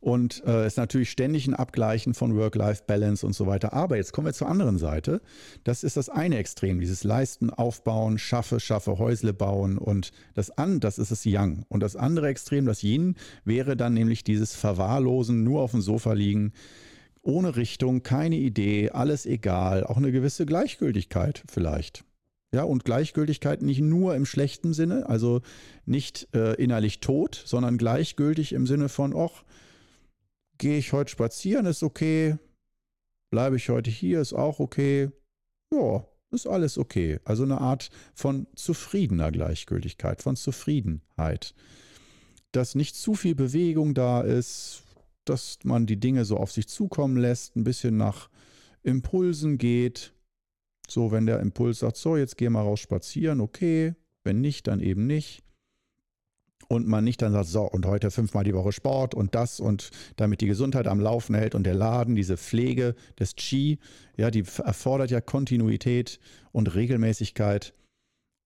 [0.01, 3.71] Und äh, ist natürlich ständig ein Abgleichen von Work-Life-Balance und so weiter.
[3.71, 5.21] Aber jetzt kommen wir zur anderen Seite.
[5.63, 10.79] Das ist das eine Extrem, dieses Leisten, Aufbauen, Schaffe, Schaffe, Häusle bauen und das an,
[10.79, 11.65] das ist das Yang.
[11.69, 16.13] Und das andere Extrem, das Yin, wäre dann nämlich dieses Verwahrlosen, nur auf dem Sofa
[16.13, 16.51] liegen,
[17.21, 22.03] ohne Richtung, keine Idee, alles egal, auch eine gewisse Gleichgültigkeit vielleicht.
[22.53, 25.41] Ja, und Gleichgültigkeit nicht nur im schlechten Sinne, also
[25.85, 29.43] nicht äh, innerlich tot, sondern gleichgültig im Sinne von, ach,
[30.61, 32.37] gehe ich heute spazieren, ist okay.
[33.31, 35.09] Bleibe ich heute hier, ist auch okay.
[35.73, 37.19] Ja, ist alles okay.
[37.23, 41.55] Also eine Art von zufriedener Gleichgültigkeit, von Zufriedenheit.
[42.51, 44.83] Dass nicht zu viel Bewegung da ist,
[45.25, 48.29] dass man die Dinge so auf sich zukommen lässt, ein bisschen nach
[48.83, 50.13] Impulsen geht.
[50.87, 53.95] So, wenn der Impuls sagt, so, jetzt geh mal raus spazieren, okay.
[54.23, 55.41] Wenn nicht, dann eben nicht.
[56.71, 59.89] Und man nicht dann sagt, so, und heute fünfmal die Woche Sport und das und
[60.15, 63.77] damit die Gesundheit am Laufen hält und der Laden, diese Pflege des Qi,
[64.15, 66.21] ja, die erfordert ja Kontinuität
[66.53, 67.73] und Regelmäßigkeit.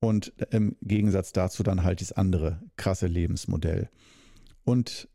[0.01, 3.89] Und im Gegensatz dazu dann halt das andere krasse Lebensmodell.
[4.63, 5.07] Und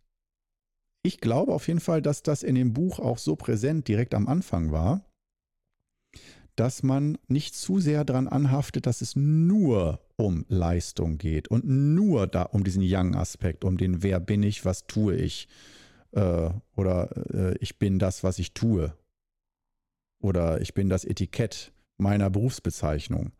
[1.03, 4.29] ich glaube auf jeden Fall, dass das in dem Buch auch so präsent direkt am
[4.29, 5.05] Anfang war,
[6.61, 12.27] dass man nicht zu sehr daran anhaftet, dass es nur um Leistung geht und nur
[12.27, 15.49] da um diesen Young-Aspekt, um den Wer bin ich, was tue ich
[16.13, 18.95] äh, oder äh, ich bin das, was ich tue
[20.21, 23.33] oder ich bin das Etikett meiner Berufsbezeichnung,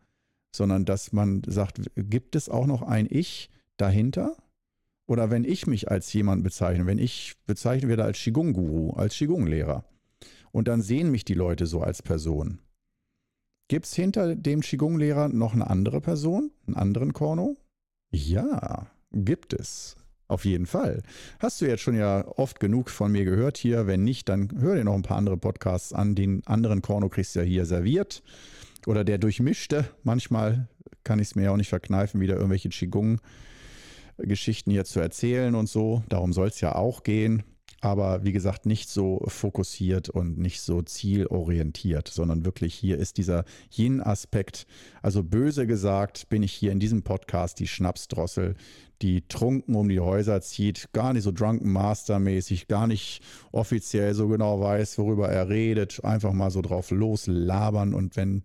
[0.51, 4.35] sondern dass man sagt, gibt es auch noch ein Ich dahinter?
[5.05, 9.85] Oder wenn ich mich als jemand bezeichne, wenn ich bezeichne werde als Qigong-Guru, als Qigong-Lehrer
[10.51, 12.61] und dann sehen mich die Leute so als Person.
[13.71, 17.55] Gibt es hinter dem Qigong-Lehrer noch eine andere Person, einen anderen Korno?
[18.11, 19.95] Ja, gibt es.
[20.27, 21.03] Auf jeden Fall.
[21.39, 23.87] Hast du jetzt schon ja oft genug von mir gehört hier.
[23.87, 26.15] Wenn nicht, dann hör dir noch ein paar andere Podcasts an.
[26.15, 28.23] Den anderen Korno kriegst du ja hier serviert.
[28.87, 29.85] Oder der durchmischte.
[30.03, 30.67] Manchmal
[31.05, 33.19] kann ich es mir ja auch nicht verkneifen, wieder irgendwelche Qigong-
[34.17, 36.03] Geschichten hier zu erzählen und so.
[36.09, 37.43] Darum soll es ja auch gehen.
[37.81, 43.43] Aber wie gesagt, nicht so fokussiert und nicht so zielorientiert, sondern wirklich hier ist dieser
[43.75, 44.67] Yin-Aspekt.
[45.01, 48.53] Also böse gesagt, bin ich hier in diesem Podcast die Schnapsdrossel,
[49.01, 53.21] die trunken um die Häuser zieht, gar nicht so Drunken Master mäßig, gar nicht
[53.51, 58.43] offiziell so genau weiß, worüber er redet, einfach mal so drauf loslabern und wenn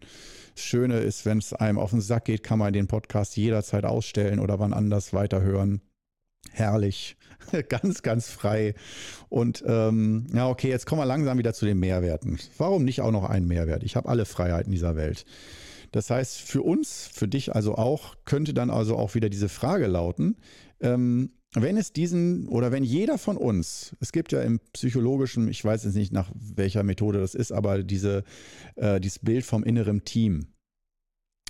[0.54, 3.84] das Schöne ist, wenn es einem auf den Sack geht, kann man den Podcast jederzeit
[3.84, 5.82] ausstellen oder wann anders weiterhören.
[6.52, 7.16] Herrlich,
[7.68, 8.74] ganz, ganz frei.
[9.28, 12.38] Und ähm, ja, okay, jetzt kommen wir langsam wieder zu den Mehrwerten.
[12.58, 13.82] Warum nicht auch noch einen Mehrwert?
[13.82, 15.24] Ich habe alle Freiheiten dieser Welt.
[15.92, 19.86] Das heißt, für uns, für dich also auch, könnte dann also auch wieder diese Frage
[19.86, 20.36] lauten,
[20.80, 25.64] ähm, wenn es diesen oder wenn jeder von uns, es gibt ja im psychologischen, ich
[25.64, 28.24] weiß jetzt nicht nach welcher Methode das ist, aber diese,
[28.74, 30.48] äh, dieses Bild vom inneren Team.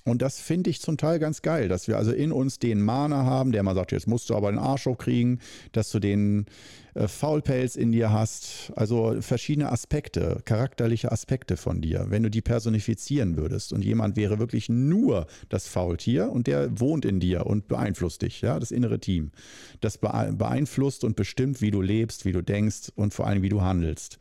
[0.07, 3.25] Und das finde ich zum Teil ganz geil, dass wir also in uns den Mana
[3.25, 5.41] haben, der mal sagt, jetzt musst du aber den Arsch hochkriegen,
[5.73, 6.47] dass du den
[6.95, 8.73] äh, Faulpelz in dir hast.
[8.77, 12.07] Also verschiedene Aspekte, charakterliche Aspekte von dir.
[12.09, 17.05] Wenn du die personifizieren würdest und jemand wäre wirklich nur das Faultier und der wohnt
[17.05, 19.33] in dir und beeinflusst dich, ja, das innere Team.
[19.81, 23.61] Das beeinflusst und bestimmt, wie du lebst, wie du denkst und vor allem, wie du
[23.61, 24.21] handelst.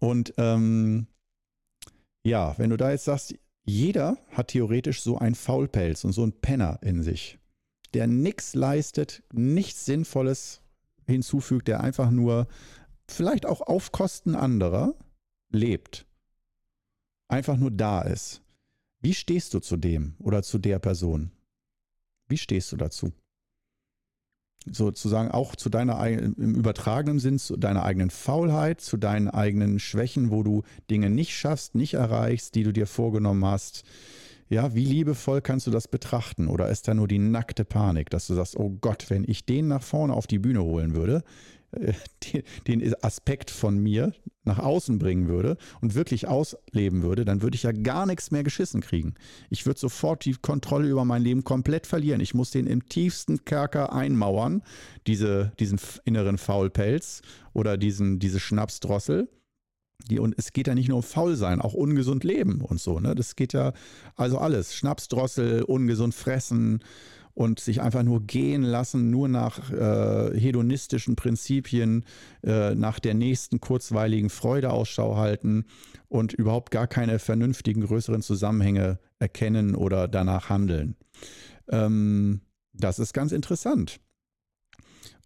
[0.00, 1.06] Und ähm,
[2.24, 3.34] ja, wenn du da jetzt sagst,
[3.68, 7.38] jeder hat theoretisch so einen Faulpelz und so einen Penner in sich,
[7.92, 10.62] der nichts leistet, nichts Sinnvolles
[11.06, 12.48] hinzufügt, der einfach nur
[13.06, 14.94] vielleicht auch auf Kosten anderer
[15.50, 16.06] lebt.
[17.28, 18.42] Einfach nur da ist.
[19.00, 21.30] Wie stehst du zu dem oder zu der Person?
[22.26, 23.12] Wie stehst du dazu?
[24.72, 30.30] Sozusagen auch zu deiner im übertragenen Sinn zu deiner eigenen Faulheit, zu deinen eigenen Schwächen,
[30.30, 33.84] wo du Dinge nicht schaffst, nicht erreichst, die du dir vorgenommen hast.
[34.50, 36.48] Ja, wie liebevoll kannst du das betrachten?
[36.48, 39.68] Oder ist da nur die nackte Panik, dass du sagst, oh Gott, wenn ich den
[39.68, 41.22] nach vorne auf die Bühne holen würde,
[42.66, 44.12] den Aspekt von mir
[44.44, 48.42] nach außen bringen würde und wirklich ausleben würde, dann würde ich ja gar nichts mehr
[48.42, 49.14] geschissen kriegen.
[49.50, 52.20] Ich würde sofort die Kontrolle über mein Leben komplett verlieren.
[52.20, 54.62] Ich muss den im tiefsten Kerker einmauern,
[55.06, 57.20] diese, diesen inneren Faulpelz
[57.52, 59.28] oder diesen, diese Schnapsdrossel.
[60.08, 63.00] Die, und es geht ja nicht nur um faul sein, auch ungesund leben und so.
[63.00, 63.14] Ne?
[63.14, 63.72] Das geht ja
[64.14, 64.74] also alles.
[64.74, 66.82] Schnapsdrossel, ungesund fressen,
[67.38, 72.04] und sich einfach nur gehen lassen, nur nach äh, hedonistischen Prinzipien,
[72.42, 75.64] äh, nach der nächsten kurzweiligen Freude Ausschau halten
[76.08, 80.96] und überhaupt gar keine vernünftigen größeren Zusammenhänge erkennen oder danach handeln.
[81.68, 82.40] Ähm,
[82.72, 84.00] das ist ganz interessant.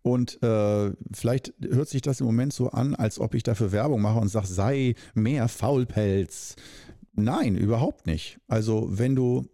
[0.02, 4.02] Und äh, vielleicht hört sich das im Moment so an, als ob ich dafür Werbung
[4.02, 6.56] mache und sage, sei mehr Faulpelz.
[7.14, 8.38] Nein, überhaupt nicht.
[8.48, 9.48] Also wenn du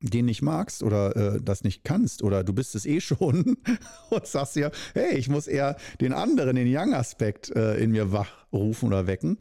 [0.00, 3.56] den nicht magst oder äh, das nicht kannst oder du bist es eh schon
[4.10, 8.88] und sagst ja, hey, ich muss eher den anderen, den Young-Aspekt äh, in mir wachrufen
[8.88, 9.38] oder wecken,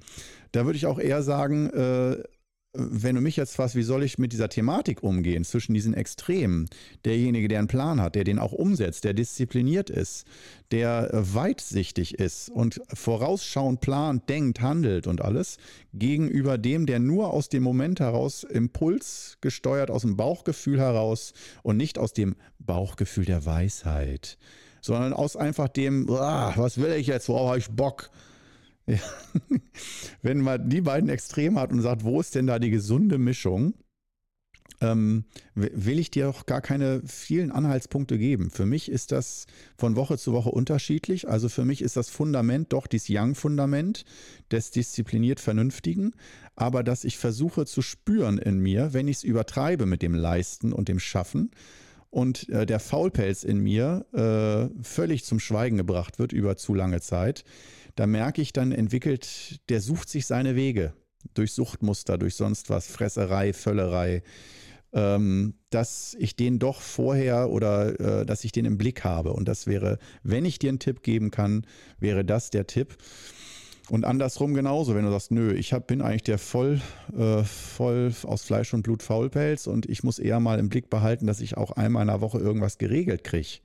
[0.51, 2.23] da würde ich auch eher sagen, äh,
[2.73, 6.67] wenn du mich jetzt fragst, wie soll ich mit dieser Thematik umgehen zwischen diesen Extremen,
[7.05, 10.25] derjenige, der einen Plan hat, der den auch umsetzt, der diszipliniert ist,
[10.71, 15.57] der weitsichtig ist und vorausschauend plant, denkt, handelt und alles,
[15.93, 21.77] gegenüber dem, der nur aus dem Moment heraus Impuls gesteuert, aus dem Bauchgefühl heraus und
[21.77, 24.37] nicht aus dem Bauchgefühl der Weisheit,
[24.81, 28.11] sondern aus einfach dem, ah, was will ich jetzt, worauf habe ich Bock?
[28.93, 28.99] Ja.
[30.21, 33.73] Wenn man die beiden Extreme hat und sagt, wo ist denn da die gesunde Mischung,
[34.81, 35.25] ähm,
[35.55, 38.49] will ich dir auch gar keine vielen Anhaltspunkte geben.
[38.49, 39.45] Für mich ist das
[39.77, 41.27] von Woche zu Woche unterschiedlich.
[41.27, 44.05] Also für mich ist das Fundament doch dieses Young-Fundament
[44.51, 46.13] des diszipliniert Vernünftigen,
[46.55, 50.73] aber dass ich versuche zu spüren in mir, wenn ich es übertreibe mit dem Leisten
[50.73, 51.51] und dem Schaffen,
[52.09, 57.01] und äh, der Faulpelz in mir äh, völlig zum Schweigen gebracht wird über zu lange
[57.01, 57.43] Zeit,
[57.97, 60.93] da merke ich dann entwickelt, der sucht sich seine Wege
[61.33, 64.21] durch Suchtmuster, durch sonst was, Fresserei, Völlerei,
[64.93, 69.33] ähm, dass ich den doch vorher oder äh, dass ich den im Blick habe.
[69.33, 71.65] Und das wäre, wenn ich dir einen Tipp geben kann,
[71.99, 72.97] wäre das der Tipp.
[73.89, 76.79] Und andersrum genauso, wenn du sagst, nö, ich hab, bin eigentlich der voll,
[77.17, 81.25] äh, voll aus Fleisch und Blut Faulpelz und ich muss eher mal im Blick behalten,
[81.25, 83.59] dass ich auch einmal in der Woche irgendwas geregelt kriege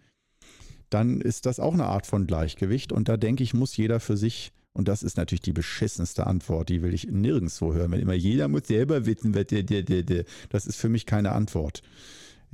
[0.94, 2.92] dann ist das auch eine Art von Gleichgewicht.
[2.92, 6.68] Und da denke ich, muss jeder für sich, und das ist natürlich die beschissenste Antwort,
[6.68, 11.06] die will ich nirgendwo hören, wenn immer jeder muss selber wissen, das ist für mich
[11.06, 11.82] keine Antwort.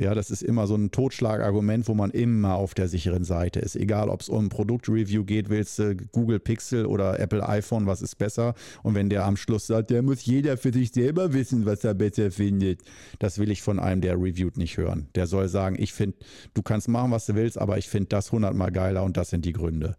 [0.00, 3.74] Ja, das ist immer so ein Totschlagargument, wo man immer auf der sicheren Seite ist.
[3.74, 8.14] Egal, ob es um Produktreview geht, willst du Google Pixel oder Apple iPhone, was ist
[8.14, 8.54] besser?
[8.84, 11.94] Und wenn der am Schluss sagt, der muss jeder für sich selber wissen, was er
[11.94, 12.80] besser findet,
[13.18, 15.08] das will ich von einem, der reviewt, nicht hören.
[15.16, 16.18] Der soll sagen, ich finde,
[16.54, 19.44] du kannst machen, was du willst, aber ich finde das hundertmal geiler und das sind
[19.44, 19.96] die Gründe.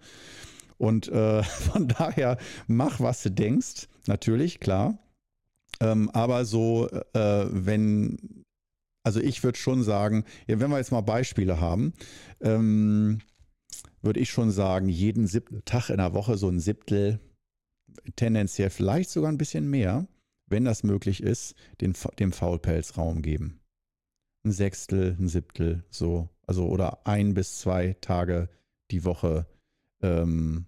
[0.77, 2.37] Und äh, von daher,
[2.67, 4.97] mach, was du denkst, natürlich, klar.
[5.81, 8.45] Ähm, aber so, äh, wenn
[9.03, 11.93] also ich würde schon sagen, wenn wir jetzt mal Beispiele haben,
[12.41, 13.19] ähm,
[14.01, 17.19] würde ich schon sagen, jeden siebten Tag in der Woche so ein Siebtel,
[18.15, 20.07] tendenziell vielleicht sogar ein bisschen mehr,
[20.47, 23.59] wenn das möglich ist, den, dem Faulpelz Raum geben.
[24.45, 26.29] Ein Sechstel, ein Siebtel, so.
[26.47, 28.49] Also oder ein bis zwei Tage
[28.89, 29.45] die Woche
[30.01, 30.65] ähm,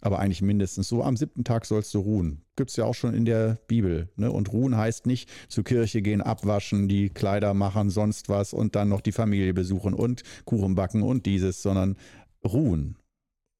[0.00, 1.02] aber eigentlich mindestens so.
[1.02, 2.42] Am siebten Tag sollst du ruhen.
[2.56, 4.08] Gibt es ja auch schon in der Bibel.
[4.16, 4.30] Ne?
[4.30, 8.88] Und ruhen heißt nicht zur Kirche gehen, abwaschen, die Kleider machen, sonst was und dann
[8.88, 11.96] noch die Familie besuchen und Kuchen backen und dieses, sondern
[12.44, 12.96] ruhen.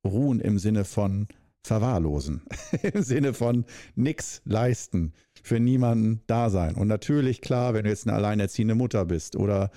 [0.05, 1.27] Ruhen im Sinne von
[1.67, 2.43] verwahrlosen,
[2.83, 3.65] im Sinne von
[3.97, 5.13] nichts leisten,
[5.43, 6.77] für niemanden da sein.
[6.77, 9.71] Und natürlich, klar, wenn du jetzt eine alleinerziehende Mutter bist oder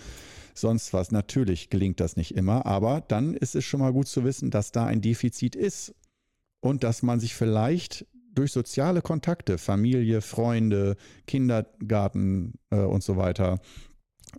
[0.53, 4.23] sonst was, natürlich gelingt das nicht immer, aber dann ist es schon mal gut zu
[4.23, 5.95] wissen, dass da ein Defizit ist
[6.61, 8.05] und dass man sich vielleicht
[8.35, 10.95] durch soziale Kontakte, Familie, Freunde,
[11.27, 13.59] Kindergarten äh, und so weiter,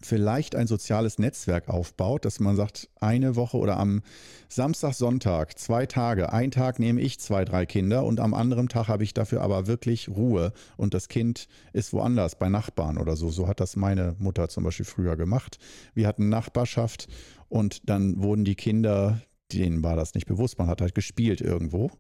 [0.01, 4.03] vielleicht ein soziales Netzwerk aufbaut, dass man sagt, eine Woche oder am
[4.49, 8.89] Samstag, Sonntag, zwei Tage, ein Tag nehme ich zwei, drei Kinder und am anderen Tag
[8.89, 13.31] habe ich dafür aber wirklich Ruhe und das Kind ist woanders, bei Nachbarn oder so.
[13.31, 15.59] So hat das meine Mutter zum Beispiel früher gemacht.
[15.95, 17.09] Wir hatten Nachbarschaft
[17.49, 19.21] und dann wurden die Kinder,
[19.53, 21.91] denen war das nicht bewusst, man hat halt gespielt irgendwo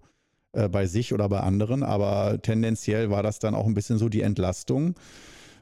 [0.52, 4.08] äh, bei sich oder bei anderen, aber tendenziell war das dann auch ein bisschen so
[4.08, 4.94] die Entlastung.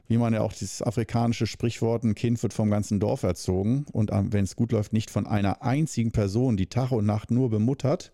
[0.07, 4.09] Wie man ja auch dieses afrikanische Sprichwort, ein Kind wird vom ganzen Dorf erzogen und
[4.11, 8.11] wenn es gut läuft, nicht von einer einzigen Person, die Tag und Nacht nur bemuttert,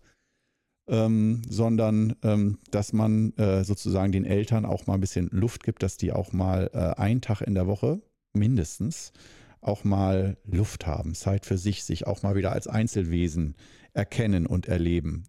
[0.88, 5.82] ähm, sondern ähm, dass man äh, sozusagen den Eltern auch mal ein bisschen Luft gibt,
[5.82, 8.02] dass die auch mal äh, einen Tag in der Woche
[8.34, 9.12] mindestens
[9.60, 13.56] auch mal Luft haben, Zeit für sich, sich auch mal wieder als Einzelwesen
[13.94, 15.24] erkennen und erleben.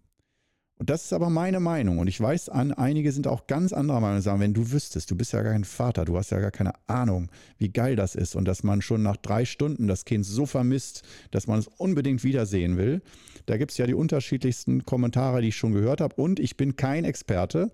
[0.78, 1.98] Und das ist aber meine Meinung.
[1.98, 5.10] Und ich weiß, an, einige sind auch ganz anderer Meinung und sagen, wenn du wüsstest,
[5.10, 8.14] du bist ja gar kein Vater, du hast ja gar keine Ahnung, wie geil das
[8.14, 11.02] ist und dass man schon nach drei Stunden das Kind so vermisst,
[11.32, 13.02] dass man es unbedingt wiedersehen will.
[13.46, 16.14] Da gibt es ja die unterschiedlichsten Kommentare, die ich schon gehört habe.
[16.14, 17.72] Und ich bin kein Experte,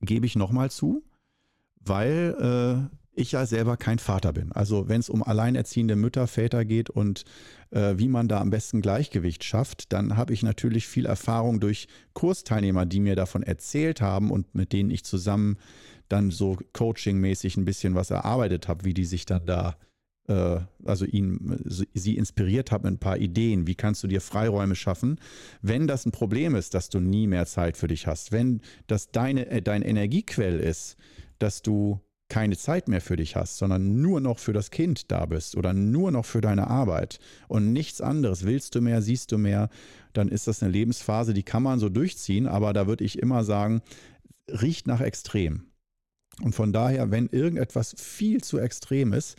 [0.00, 1.02] gebe ich nochmal zu,
[1.80, 4.52] weil äh, ich ja selber kein Vater bin.
[4.52, 7.24] Also wenn es um alleinerziehende Mütter, Väter geht und
[7.70, 11.88] äh, wie man da am besten Gleichgewicht schafft, dann habe ich natürlich viel Erfahrung durch
[12.14, 15.58] Kursteilnehmer, die mir davon erzählt haben und mit denen ich zusammen
[16.08, 19.76] dann so coachingmäßig ein bisschen was erarbeitet habe, wie die sich dann da
[20.28, 24.76] äh, also ihn, sie inspiriert habe mit ein paar Ideen, wie kannst du dir Freiräume
[24.76, 25.18] schaffen,
[25.60, 29.10] wenn das ein Problem ist, dass du nie mehr Zeit für dich hast, wenn das
[29.10, 30.96] deine, äh, dein Energiequell ist,
[31.38, 35.26] dass du keine Zeit mehr für dich hast, sondern nur noch für das Kind da
[35.26, 37.18] bist oder nur noch für deine Arbeit
[37.48, 39.70] und nichts anderes, willst du mehr, siehst du mehr,
[40.12, 43.44] dann ist das eine Lebensphase, die kann man so durchziehen, aber da würde ich immer
[43.44, 43.82] sagen,
[44.48, 45.64] riecht nach extrem.
[46.42, 49.36] Und von daher, wenn irgendetwas viel zu extrem ist,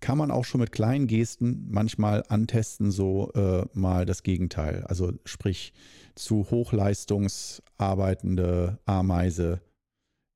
[0.00, 4.84] kann man auch schon mit kleinen Gesten manchmal antesten, so äh, mal das Gegenteil.
[4.84, 5.72] Also sprich
[6.14, 9.62] zu hochleistungsarbeitende Ameise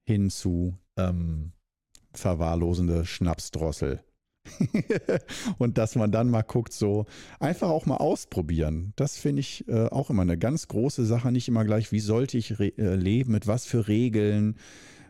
[0.07, 1.53] hin zu ähm,
[2.13, 4.01] verwahrlosende Schnapsdrossel.
[5.59, 7.07] und dass man dann mal guckt, so
[7.39, 8.93] einfach auch mal ausprobieren.
[8.97, 11.31] Das finde ich äh, auch immer eine ganz große Sache.
[11.31, 14.57] Nicht immer gleich, wie sollte ich äh, leben, mit was für Regeln,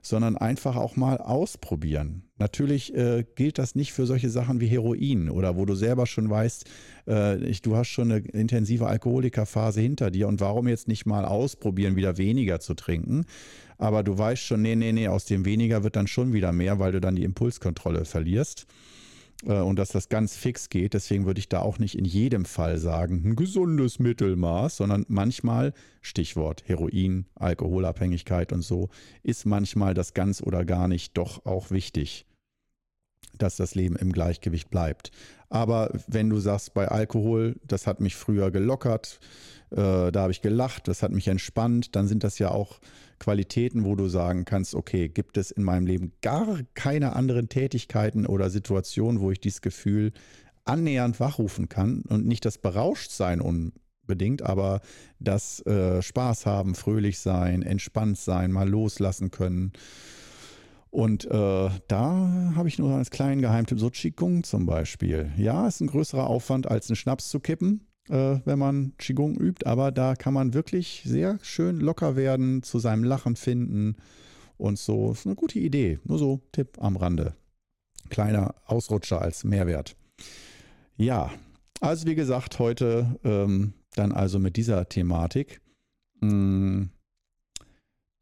[0.03, 2.23] sondern einfach auch mal ausprobieren.
[2.39, 6.31] Natürlich äh, gilt das nicht für solche Sachen wie Heroin oder wo du selber schon
[6.31, 6.65] weißt,
[7.07, 11.25] äh, ich, du hast schon eine intensive Alkoholikerphase hinter dir und warum jetzt nicht mal
[11.25, 13.27] ausprobieren, wieder weniger zu trinken.
[13.77, 16.79] Aber du weißt schon, nee, nee, nee, aus dem weniger wird dann schon wieder mehr,
[16.79, 18.67] weil du dann die Impulskontrolle verlierst.
[19.47, 20.95] Äh, und dass das ganz fix geht.
[20.95, 25.73] Deswegen würde ich da auch nicht in jedem Fall sagen, ein gesundes Mittelmaß, sondern manchmal,
[26.03, 28.89] Stichwort Heroin, Alkoholabhängigkeit und so,
[29.23, 32.27] ist manchmal das ganz oder gar nicht doch auch wichtig,
[33.43, 35.11] dass das Leben im Gleichgewicht bleibt.
[35.49, 39.19] Aber wenn du sagst, bei Alkohol, das hat mich früher gelockert,
[39.71, 42.81] äh, da habe ich gelacht, das hat mich entspannt, dann sind das ja auch
[43.19, 48.27] Qualitäten, wo du sagen kannst, okay, gibt es in meinem Leben gar keine anderen Tätigkeiten
[48.27, 50.13] oder Situationen, wo ich dieses Gefühl
[50.65, 54.81] annähernd wachrufen kann und nicht das Berauschtsein unbedingt, aber
[55.19, 59.73] das äh, Spaß haben, fröhlich sein, entspannt sein, mal loslassen können.
[60.91, 65.31] Und äh, da habe ich nur als kleinen Geheimtipp so Qigong zum Beispiel.
[65.37, 69.67] Ja, ist ein größerer Aufwand als einen Schnaps zu kippen äh, wenn man Qigong übt,
[69.67, 73.97] aber da kann man wirklich sehr schön locker werden, zu seinem Lachen finden
[74.57, 75.13] und so.
[75.13, 76.01] Ist eine gute Idee.
[76.05, 77.35] Nur so Tipp am Rande.
[78.09, 79.97] Kleiner Ausrutscher als Mehrwert.
[80.97, 81.31] Ja,
[81.81, 85.61] also wie gesagt, heute ähm, dann also mit dieser Thematik
[86.21, 86.91] mh, hm,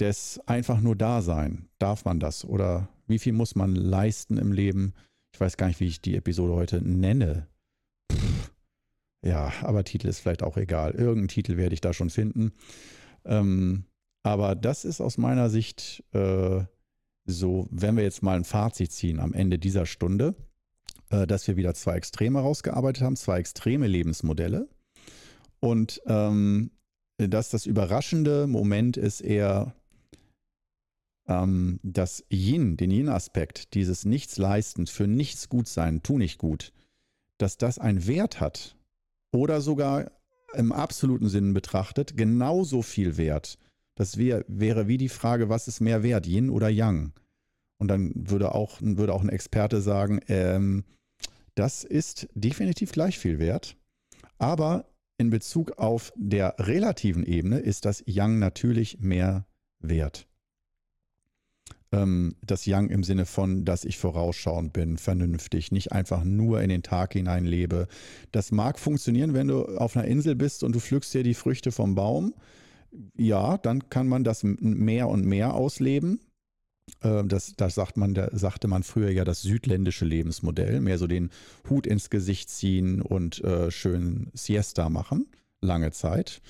[0.01, 1.69] des einfach nur Dasein.
[1.79, 2.45] Darf man das?
[2.45, 4.95] Oder wie viel muss man leisten im Leben?
[5.35, 7.47] Ich weiß gar nicht, wie ich die Episode heute nenne.
[9.25, 10.93] Ja, aber Titel ist vielleicht auch egal.
[10.93, 12.53] Irgendeinen Titel werde ich da schon finden.
[13.25, 13.85] Ähm,
[14.23, 16.63] aber das ist aus meiner Sicht äh,
[17.25, 20.35] so, wenn wir jetzt mal ein Fazit ziehen am Ende dieser Stunde,
[21.11, 24.69] äh, dass wir wieder zwei Extreme rausgearbeitet haben, zwei extreme Lebensmodelle.
[25.61, 26.71] Und ähm,
[27.19, 29.75] dass das überraschende Moment ist eher
[31.29, 36.73] ähm, das Yin, den Yin-Aspekt, dieses Nichts leisten, für nichts gut sein, tu nicht gut,
[37.37, 38.77] dass das einen Wert hat
[39.31, 40.11] oder sogar
[40.55, 43.59] im absoluten Sinn betrachtet genauso viel wert.
[43.95, 47.13] Das wär, wäre wie die Frage, was ist mehr wert, Yin oder Yang?
[47.77, 50.85] Und dann würde auch, würde auch ein Experte sagen, ähm,
[51.55, 53.77] das ist definitiv gleich viel wert.
[54.39, 54.87] Aber
[55.19, 59.47] in Bezug auf der relativen Ebene ist das Yang natürlich mehr
[59.81, 60.29] wert
[61.93, 66.69] ähm, das Young im Sinne von, dass ich vorausschauend bin, vernünftig, nicht einfach nur in
[66.69, 67.89] den Tag hinein lebe.
[68.33, 71.73] Das mag funktionieren, wenn du auf einer Insel bist und du pflückst dir die Früchte
[71.73, 72.35] vom Baum.
[73.17, 76.21] Ja, dann kann man das mehr und mehr ausleben.
[77.01, 81.07] Äh, das, das sagt man, da sagte man früher ja das südländische Lebensmodell, mehr so
[81.07, 81.31] den
[81.69, 85.27] Hut ins Gesicht ziehen und äh, schön Siesta machen,
[85.61, 86.41] lange Zeit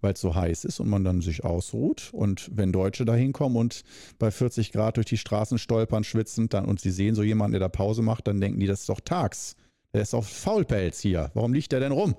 [0.00, 2.10] weil es so heiß ist und man dann sich ausruht.
[2.12, 3.82] Und wenn Deutsche da hinkommen und
[4.18, 7.60] bei 40 Grad durch die Straßen stolpern, schwitzend, dann und sie sehen so jemanden, der
[7.60, 9.56] da Pause macht, dann denken die, das ist doch tags.
[9.92, 11.30] Der ist doch Faulpelz hier.
[11.34, 12.14] Warum liegt der denn rum?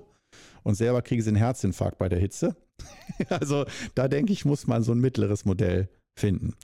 [0.62, 2.56] Und selber kriegen sie einen Herzinfarkt bei der Hitze.
[3.28, 5.88] also da denke ich, muss man so ein mittleres Modell
[6.18, 6.54] finden.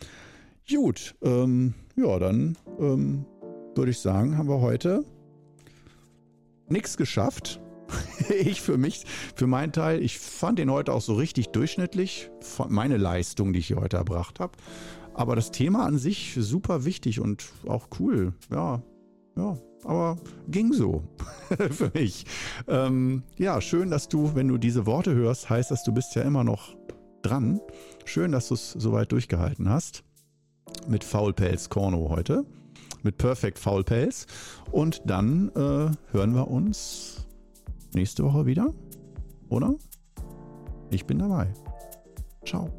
[0.68, 3.24] Gut, ähm, ja, dann ähm,
[3.74, 5.04] würde ich sagen, haben wir heute
[6.68, 7.60] nichts geschafft.
[8.28, 12.30] ich für mich, für meinen Teil, ich fand den heute auch so richtig durchschnittlich,
[12.68, 14.52] meine Leistung, die ich hier heute erbracht habe.
[15.14, 18.34] Aber das Thema an sich super wichtig und auch cool.
[18.50, 18.82] Ja,
[19.36, 20.16] ja, aber
[20.48, 21.04] ging so
[21.70, 22.26] für mich.
[22.68, 26.22] Ähm, ja, schön, dass du, wenn du diese Worte hörst, heißt das, du bist ja
[26.22, 26.76] immer noch
[27.22, 27.60] dran.
[28.04, 30.04] Schön, dass du es soweit durchgehalten hast.
[30.88, 32.44] Mit Faulpelz Korno heute.
[33.02, 34.26] Mit Perfect Faulpelz.
[34.70, 37.25] Und dann äh, hören wir uns
[37.96, 38.72] nächste Woche wieder,
[39.48, 39.74] oder?
[40.90, 41.52] Ich bin dabei.
[42.44, 42.70] Ciao.